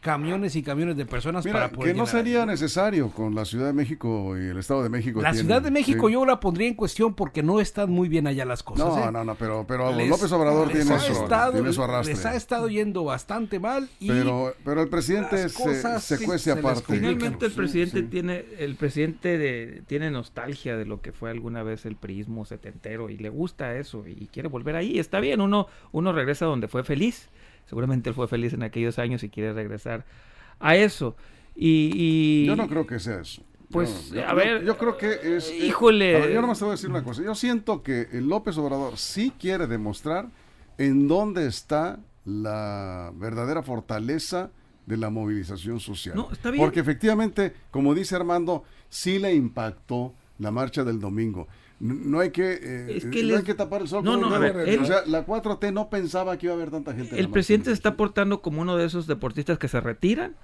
camiones 0.00 0.54
y 0.54 0.62
camiones 0.62 0.96
de 0.96 1.06
personas 1.06 1.44
para 1.44 1.70
poder 1.70 1.92
que 1.92 1.98
no 1.98 2.06
sería 2.06 2.46
necesario 2.46 3.10
con 3.10 3.34
la 3.34 3.44
Ciudad 3.44 3.66
de 3.66 3.72
México 3.72 4.38
y 4.38 4.46
el 4.46 4.58
Estado 4.58 4.82
de 4.82 4.88
México. 4.88 5.20
La 5.20 5.34
Ciudad 5.34 5.60
de 5.60 5.70
México 5.70 6.08
yo 6.08 6.24
la 6.24 6.38
pondría 6.38 6.68
en 6.68 6.74
cuestión 6.74 7.14
porque 7.14 7.42
no 7.42 7.60
están 7.60 7.90
muy 7.90 8.08
bien 8.08 8.26
allá 8.26 8.44
las 8.44 8.62
cosas. 8.62 8.86
No, 8.86 9.08
¿eh? 9.08 9.12
no, 9.12 9.24
no, 9.24 9.34
pero, 9.34 9.64
pero 9.66 9.92
López 9.92 10.30
Obrador 10.30 10.68
tiene, 10.68 10.84
su, 11.72 11.82
arrastre. 11.82 12.14
Les 12.14 12.26
ha 12.26 12.36
estado 12.36 12.68
yendo 12.68 13.04
bastante 13.04 13.58
mal. 13.58 13.88
Y 13.98 14.08
pero, 14.08 14.54
pero 14.64 14.82
el 14.82 14.88
presidente 14.88 15.48
se, 15.48 16.00
se, 16.00 16.24
cuece 16.24 16.52
aparte. 16.52 16.84
Finalmente 16.86 17.46
el 17.46 17.52
presidente 17.52 18.02
tiene 18.04 18.44
el 18.58 18.76
presidente 18.76 19.36
de, 19.36 19.82
tiene 19.86 20.10
nostalgia 20.10 20.76
de 20.76 20.84
lo 20.84 21.00
que 21.00 21.12
fue 21.12 21.30
alguna 21.30 21.62
vez 21.64 21.86
el 21.86 21.96
prismo 21.96 22.44
setentero 22.44 23.10
y 23.10 23.16
le 23.16 23.30
gusta 23.30 23.76
eso 23.76 24.04
y 24.06 24.28
quiere 24.28 24.48
volver 24.48 24.76
ahí. 24.76 24.98
Está 24.98 25.18
bien, 25.18 25.40
uno, 25.40 25.66
uno 25.90 26.12
regresa 26.12 26.46
donde 26.46 26.68
fue 26.68 26.84
feliz 26.84 27.28
Seguramente 27.68 28.08
él 28.08 28.14
fue 28.14 28.26
feliz 28.28 28.54
en 28.54 28.62
aquellos 28.62 28.98
años 28.98 29.22
y 29.22 29.28
quiere 29.28 29.52
regresar 29.52 30.06
a 30.58 30.74
eso. 30.76 31.16
Y, 31.54 32.46
Yo 32.46 32.56
no 32.56 32.68
creo 32.68 32.86
que 32.86 32.98
sea 32.98 33.20
eso. 33.20 33.42
Pues, 33.70 34.14
a 34.26 34.32
ver. 34.32 34.64
Yo, 34.64 34.78
creo 34.78 34.96
que 34.96 35.36
es. 35.36 35.50
Eh, 35.50 35.66
híjole. 35.66 36.32
yo 36.32 36.40
nomás 36.40 36.58
te 36.58 36.64
voy 36.64 36.72
a 36.72 36.76
decir 36.76 36.88
una 36.88 37.04
cosa. 37.04 37.22
Yo 37.22 37.34
siento 37.34 37.82
que 37.82 38.08
el 38.12 38.26
López 38.26 38.56
Obrador 38.56 38.96
sí 38.96 39.32
quiere 39.38 39.66
demostrar 39.66 40.30
en 40.78 41.06
dónde 41.08 41.46
está 41.46 41.98
la 42.24 43.12
verdadera 43.14 43.62
fortaleza 43.62 44.50
de 44.86 44.96
la 44.96 45.10
movilización 45.10 45.80
social. 45.80 46.16
No, 46.16 46.32
está 46.32 46.50
bien. 46.50 46.64
Porque 46.64 46.80
efectivamente, 46.80 47.52
como 47.70 47.94
dice 47.94 48.16
Armando, 48.16 48.64
sí 48.88 49.18
le 49.18 49.34
impactó 49.34 50.14
la 50.38 50.50
marcha 50.50 50.84
del 50.84 50.98
domingo. 50.98 51.48
No 51.80 52.18
hay 52.18 52.30
que, 52.30 52.58
eh, 52.60 53.00
no 53.22 53.36
hay 53.36 53.44
que 53.44 53.54
tapar 53.54 53.82
el 53.82 53.88
sol. 53.88 54.02
No, 54.02 54.16
no, 54.16 54.34
a 54.34 54.38
ver, 54.40 54.80
o 54.80 54.84
sea, 54.84 55.02
la 55.06 55.24
4T 55.24 55.72
no 55.72 55.88
pensaba 55.88 56.36
que 56.36 56.46
iba 56.46 56.54
a 56.54 56.56
haber 56.56 56.70
tanta 56.70 56.92
gente. 56.92 57.18
El 57.18 57.28
presidente 57.28 57.70
se 57.70 57.74
está 57.74 57.96
portando 57.96 58.42
como 58.42 58.62
uno 58.62 58.76
de 58.76 58.84
esos 58.84 59.06
deportistas 59.06 59.58
que 59.58 59.68
se 59.68 59.80
retiran, 59.80 60.34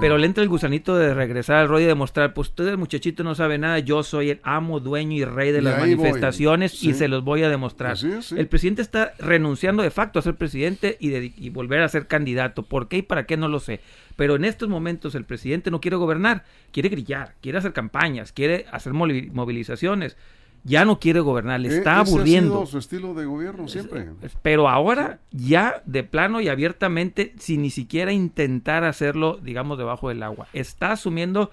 pero 0.00 0.18
le 0.18 0.26
entra 0.26 0.44
el 0.44 0.48
gusanito 0.48 0.96
de 0.96 1.12
regresar 1.12 1.56
al 1.56 1.68
rollo 1.68 1.86
y 1.86 1.88
demostrar, 1.88 2.32
pues 2.32 2.48
usted 2.48 2.76
muchachito 2.78 3.24
no 3.24 3.34
sabe 3.34 3.58
nada, 3.58 3.80
yo 3.80 4.04
soy 4.04 4.30
el 4.30 4.40
amo, 4.44 4.78
dueño 4.78 5.16
y 5.16 5.24
rey 5.24 5.50
de 5.50 5.62
las 5.62 5.80
manifestaciones 5.80 6.80
y 6.84 6.94
se 6.94 7.08
los 7.08 7.24
voy 7.24 7.42
a 7.42 7.48
demostrar. 7.48 7.96
el 8.36 8.46
presidente 8.46 8.82
está 8.82 9.14
renunciando 9.18 9.82
de 9.82 9.90
facto 9.90 10.20
a 10.20 10.22
ser 10.22 10.36
presidente 10.36 10.96
y, 11.00 11.08
de, 11.08 11.32
y 11.36 11.50
volver 11.50 11.82
a 11.82 11.88
ser 11.88 12.06
candidato. 12.06 12.62
¿Por 12.62 12.86
qué 12.86 12.98
y 12.98 13.02
para 13.02 13.26
qué 13.26 13.36
no 13.36 13.48
lo 13.48 13.58
sé? 13.58 13.80
Pero 14.14 14.36
en 14.36 14.44
estos 14.44 14.68
momentos 14.68 15.16
el 15.16 15.24
presidente 15.24 15.72
no 15.72 15.80
quiere 15.80 15.96
gobernar, 15.96 16.44
quiere 16.70 16.88
grillar, 16.88 17.34
quiere 17.40 17.58
hacer 17.58 17.72
campañas, 17.72 18.30
quiere 18.30 18.66
hacer 18.70 18.92
movilizaciones 18.92 20.16
ya 20.64 20.86
no 20.86 20.98
quiere 20.98 21.20
gobernar, 21.20 21.60
le 21.60 21.68
eh, 21.68 21.78
está 21.78 21.98
aburriendo. 21.98 22.62
Ha 22.62 22.66
su 22.66 22.78
estilo 22.78 23.14
de 23.14 23.26
gobierno 23.26 23.68
siempre. 23.68 24.08
Pero 24.42 24.68
ahora 24.68 25.20
ya 25.30 25.82
de 25.84 26.02
plano 26.02 26.40
y 26.40 26.48
abiertamente, 26.48 27.34
sin 27.38 27.62
ni 27.62 27.70
siquiera 27.70 28.12
intentar 28.12 28.84
hacerlo, 28.84 29.38
digamos, 29.42 29.78
debajo 29.78 30.08
del 30.08 30.22
agua, 30.22 30.48
está 30.54 30.92
asumiendo 30.92 31.50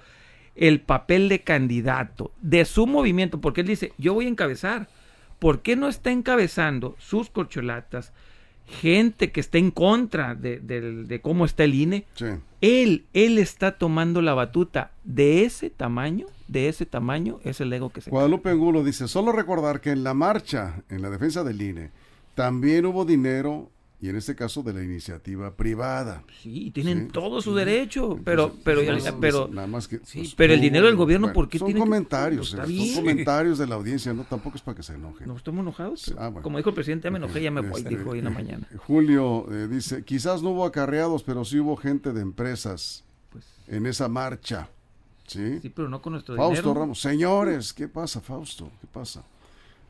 el 0.55 0.79
papel 0.81 1.29
de 1.29 1.41
candidato 1.41 2.31
de 2.41 2.65
su 2.65 2.87
movimiento, 2.87 3.41
porque 3.41 3.61
él 3.61 3.67
dice, 3.67 3.93
yo 3.97 4.13
voy 4.13 4.25
a 4.25 4.29
encabezar. 4.29 4.87
¿Por 5.39 5.61
qué 5.61 5.75
no 5.75 5.87
está 5.87 6.11
encabezando 6.11 6.95
sus 6.99 7.29
corcholatas? 7.29 8.13
Gente 8.71 9.31
que 9.31 9.39
está 9.39 9.57
en 9.59 9.69
contra 9.71 10.33
de, 10.35 10.59
de- 10.59 11.03
de 11.05 11.21
cómo 11.21 11.45
está 11.45 11.63
el 11.63 11.75
INE. 11.75 12.05
Sí. 12.15 12.25
Él, 12.61 13.05
él 13.13 13.37
está 13.37 13.77
tomando 13.77 14.21
la 14.21 14.33
batuta 14.33 14.91
de 15.03 15.43
ese 15.45 15.69
tamaño, 15.69 16.25
de 16.47 16.67
ese 16.69 16.85
tamaño, 16.85 17.39
es 17.43 17.59
el 17.61 17.71
ego 17.73 17.89
que 17.91 18.01
se 18.01 18.09
Guadalupe 18.11 18.49
Angulo 18.49 18.83
dice, 18.83 19.07
solo 19.07 19.31
recordar 19.31 19.81
que 19.81 19.91
en 19.91 20.03
la 20.03 20.13
marcha, 20.13 20.83
en 20.89 21.01
la 21.01 21.09
defensa 21.09 21.43
del 21.43 21.61
INE, 21.61 21.89
también 22.35 22.85
hubo 22.85 23.03
dinero, 23.05 23.69
y 24.01 24.09
en 24.09 24.15
este 24.15 24.35
caso 24.35 24.63
de 24.63 24.73
la 24.73 24.83
iniciativa 24.83 25.55
privada. 25.55 26.23
Sí, 26.41 26.71
tienen 26.71 27.05
Sí. 27.05 27.11
todo 27.13 27.39
su 27.41 27.53
derecho, 27.53 28.19
pero, 28.25 28.51
pero, 28.63 28.81
pues, 28.83 29.13
pero, 29.21 29.47
nada 29.47 29.67
más 29.67 29.87
que, 29.87 29.99
Sí, 30.03 30.19
pues, 30.19 30.35
pero 30.35 30.53
el 30.53 30.61
dinero 30.61 30.87
del 30.87 30.95
gobierno, 30.95 31.31
¿por 31.31 31.47
qué 31.47 31.59
son 31.59 31.67
tiene 31.67 31.79
que- 31.79 31.85
comentarios, 31.85 32.49
Está 32.53 32.63
eh, 32.63 32.67
bien. 32.67 32.95
son 32.95 33.03
comentarios 33.05 33.57
de 33.59 33.67
la 33.67 33.75
audiencia, 33.75 34.11
no 34.13 34.23
tampoco 34.23 34.55
es 34.57 34.63
para 34.63 34.75
que 34.75 34.83
se 34.83 34.95
enojen. 34.95 35.27
no 35.27 35.37
estamos 35.37 35.61
enojados. 35.61 36.13
Ah, 36.17 36.29
bueno. 36.29 36.41
Como 36.41 36.57
dijo 36.57 36.69
el 36.69 36.75
presidente, 36.75 37.05
ya 37.05 37.11
me 37.11 37.17
enojé, 37.19 37.41
ya 37.43 37.51
me 37.51 37.61
voy, 37.61 37.81
Este, 37.81 37.95
dijo 37.95 38.09
hoy 38.09 38.19
en 38.19 38.25
la 38.25 38.31
mañana. 38.31 38.67
Julio 38.87 39.45
eh, 39.51 39.67
dice, 39.67 40.03
quizás 40.03 40.41
no 40.41 40.49
hubo 40.49 40.65
acarreados, 40.65 41.21
pero 41.23 41.45
sí 41.45 41.59
hubo 41.59 41.75
gente 41.77 42.11
de 42.11 42.21
empresas 42.21 43.03
Pues, 43.31 43.45
en 43.67 43.85
esa 43.85 44.07
marcha. 44.07 44.67
¿Sí? 45.27 45.59
sí, 45.61 45.69
pero 45.69 45.87
no 45.87 46.01
con 46.01 46.11
nuestro 46.13 46.35
Fausto 46.35 46.61
dinero. 46.61 46.79
Ramos, 46.81 46.99
señores, 46.99 47.71
¿qué 47.71 47.87
pasa, 47.87 48.19
Fausto? 48.19 48.69
¿Qué 48.81 48.87
pasa? 48.91 49.23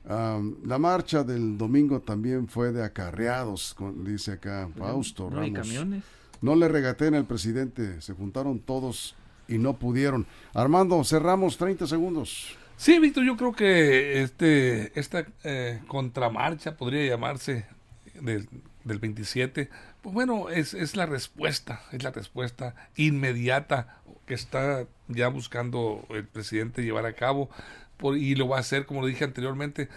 Am, 0.08 0.56
la 0.66 0.80
marcha 0.80 1.24
del 1.24 1.58
domingo 1.58 2.00
también 2.02 2.48
fue 2.48 2.72
de 2.72 2.84
acarreados, 2.84 3.74
con- 3.76 4.04
dice 4.04 4.34
acá 4.34 4.68
Fausto 4.78 5.30
No 5.30 5.42
hay 5.42 5.52
Ramos. 5.54 5.68
camiones. 5.68 6.04
No 6.42 6.56
le 6.56 6.68
regateen 6.68 7.14
al 7.14 7.26
presidente, 7.26 8.02
se 8.02 8.14
juntaron 8.14 8.60
todos 8.60 9.16
y 9.48 9.60
no 9.60 9.78
pudieron. 9.78 10.26
Armando, 10.56 11.04
cerramos 11.04 11.58
30 11.58 11.86
segundos. 11.86 12.56
Sí, 12.78 12.98
Víctor, 12.98 13.24
yo 13.26 13.38
creo 13.38 13.54
que 13.54 14.24
este 14.24 14.98
esta 15.00 15.28
eh, 15.44 15.82
contramarcha 15.88 16.78
podría 16.78 17.06
llamarse 17.08 17.66
del, 18.20 18.50
del 18.84 18.98
27. 18.98 19.70
Pues 20.02 20.16
bueno, 20.16 20.50
es, 20.50 20.74
es 20.74 20.96
la 20.96 21.06
respuesta, 21.06 21.84
es 21.92 22.02
la 22.02 22.10
respuesta 22.10 22.74
inmediata 22.96 24.00
que 24.26 24.34
está 24.34 24.88
ya 25.10 25.28
buscando 25.28 26.04
el 26.10 26.26
presidente 26.26 26.82
llevar 26.84 27.06
a 27.06 27.14
cabo 27.14 27.52
por- 28.02 28.18
y 28.18 28.36
lo 28.36 28.50
va 28.50 28.58
a 28.58 28.60
hacer, 28.60 28.86
como 28.86 29.00
lo 29.02 29.08
dije 29.08 29.24
anteriormente, 29.24 29.88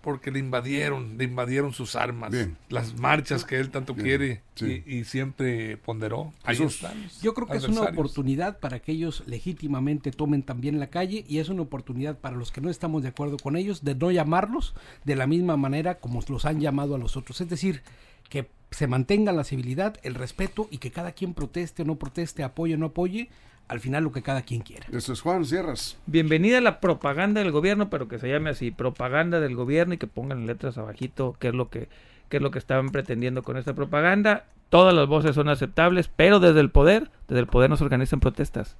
porque 0.00 0.30
le 0.30 0.38
invadieron, 0.38 1.16
le 1.16 1.24
invadieron 1.24 1.72
sus 1.72 1.96
armas, 1.96 2.30
Bien. 2.30 2.58
las 2.68 2.98
marchas 2.98 3.46
que 3.46 3.58
él 3.58 3.70
tanto 3.70 3.94
Bien, 3.94 4.04
quiere 4.06 4.42
sí. 4.54 4.82
y, 4.86 4.96
y 4.98 5.04
siempre 5.04 5.78
ponderó. 5.78 6.34
Ahí 6.42 6.62
están 6.62 6.92
Yo 7.22 7.32
creo 7.32 7.46
que 7.46 7.56
es 7.56 7.64
una 7.66 7.82
oportunidad 7.84 8.58
para 8.58 8.80
que 8.80 8.92
ellos 8.92 9.22
legítimamente 9.26 10.10
tomen 10.10 10.42
también 10.42 10.78
la 10.78 10.88
calle 10.88 11.24
y 11.26 11.38
es 11.38 11.48
una 11.48 11.62
oportunidad 11.62 12.18
para 12.18 12.36
los 12.36 12.52
que 12.52 12.60
no 12.60 12.68
estamos 12.68 13.02
de 13.02 13.08
acuerdo 13.08 13.38
con 13.38 13.56
ellos 13.56 13.82
de 13.82 13.94
no 13.94 14.10
llamarlos 14.10 14.74
de 15.04 15.16
la 15.16 15.26
misma 15.26 15.56
manera 15.56 15.94
como 15.98 16.20
los 16.28 16.44
han 16.44 16.60
llamado 16.60 16.94
a 16.94 16.98
los 16.98 17.16
otros. 17.16 17.40
Es 17.40 17.48
decir, 17.48 17.80
que 18.28 18.46
se 18.72 18.86
mantenga 18.86 19.32
la 19.32 19.44
civilidad, 19.44 19.96
el 20.02 20.14
respeto 20.16 20.68
y 20.70 20.78
que 20.78 20.90
cada 20.90 21.12
quien 21.12 21.32
proteste 21.32 21.80
o 21.80 21.84
no 21.86 21.94
proteste, 21.96 22.42
apoye 22.42 22.74
o 22.74 22.78
no 22.78 22.86
apoye, 22.86 23.30
al 23.68 23.80
final 23.80 24.04
lo 24.04 24.12
que 24.12 24.22
cada 24.22 24.42
quien 24.42 24.60
quiera. 24.60 24.86
Esto 24.92 25.12
es 25.12 25.20
Juan 25.20 25.44
Sierras. 25.44 25.96
Bienvenida 26.06 26.58
a 26.58 26.60
la 26.60 26.80
propaganda 26.80 27.40
del 27.42 27.50
gobierno, 27.52 27.90
pero 27.90 28.08
que 28.08 28.18
se 28.18 28.28
llame 28.28 28.50
así, 28.50 28.70
propaganda 28.70 29.40
del 29.40 29.56
gobierno 29.56 29.94
y 29.94 29.98
que 29.98 30.06
pongan 30.06 30.40
en 30.40 30.46
letras 30.46 30.78
abajito 30.78 31.36
qué 31.38 31.48
es 31.48 31.54
lo 31.54 31.68
que 31.70 31.88
qué 32.28 32.38
es 32.38 32.42
lo 32.42 32.50
que 32.50 32.58
estaban 32.58 32.88
pretendiendo 32.90 33.42
con 33.42 33.56
esta 33.56 33.74
propaganda. 33.74 34.46
Todas 34.70 34.94
las 34.94 35.06
voces 35.06 35.34
son 35.34 35.48
aceptables, 35.48 36.08
pero 36.08 36.40
desde 36.40 36.60
el 36.60 36.70
poder, 36.70 37.10
desde 37.28 37.40
el 37.40 37.46
poder 37.46 37.70
no 37.70 37.76
se 37.76 37.84
organizan 37.84 38.20
protestas. 38.20 38.76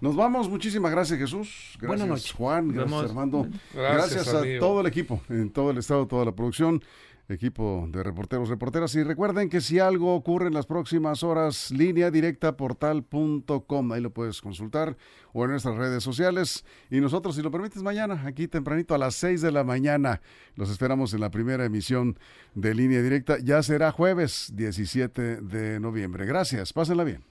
Nos 0.00 0.14
vamos, 0.14 0.48
muchísimas 0.48 0.92
gracias 0.92 1.18
Jesús, 1.18 1.76
gracias 1.80 1.88
Buenas 1.88 2.06
noches. 2.08 2.32
Juan, 2.32 2.68
Nos 2.68 2.76
gracias. 2.88 3.10
Armando, 3.10 3.48
Gracias, 3.74 4.12
gracias, 4.14 4.34
a 4.34 4.38
amigo. 4.40 4.60
todo 4.60 4.80
el 4.82 4.86
equipo, 4.86 5.20
en 5.28 5.50
todo 5.50 5.70
el 5.70 5.78
estado, 5.78 6.06
toda 6.06 6.24
la 6.24 6.32
producción, 6.32 6.82
equipo 7.28 7.86
de 7.90 8.02
reporteros, 8.02 8.48
reporteras. 8.48 8.94
Y 8.94 9.02
recuerden 9.02 9.48
que 9.48 9.60
si 9.60 9.78
algo 9.78 10.14
ocurre 10.14 10.48
en 10.48 10.54
las 10.54 10.66
próximas 10.66 11.22
horas, 11.22 11.70
línea 11.70 12.10
directa 12.10 12.56
portal.com, 12.56 13.92
ahí 13.92 14.00
lo 14.00 14.10
puedes 14.10 14.40
consultar 14.40 14.96
o 15.32 15.44
en 15.44 15.50
nuestras 15.50 15.76
redes 15.76 16.02
sociales. 16.02 16.64
Y 16.90 17.00
nosotros 17.00 17.36
si 17.36 17.42
lo 17.42 17.50
permites 17.50 17.82
mañana, 17.82 18.22
aquí 18.26 18.48
tempranito 18.48 18.94
a 18.94 18.98
las 18.98 19.14
6 19.16 19.42
de 19.42 19.52
la 19.52 19.64
mañana, 19.64 20.20
los 20.54 20.70
esperamos 20.70 21.12
en 21.14 21.20
la 21.20 21.30
primera 21.30 21.64
emisión 21.64 22.18
de 22.54 22.74
línea 22.74 23.02
directa, 23.02 23.38
ya 23.42 23.62
será 23.62 23.92
jueves 23.92 24.52
17 24.54 25.40
de 25.42 25.80
noviembre, 25.80 26.26
gracias, 26.26 26.72
pásenla 26.72 27.04
bien. 27.04 27.22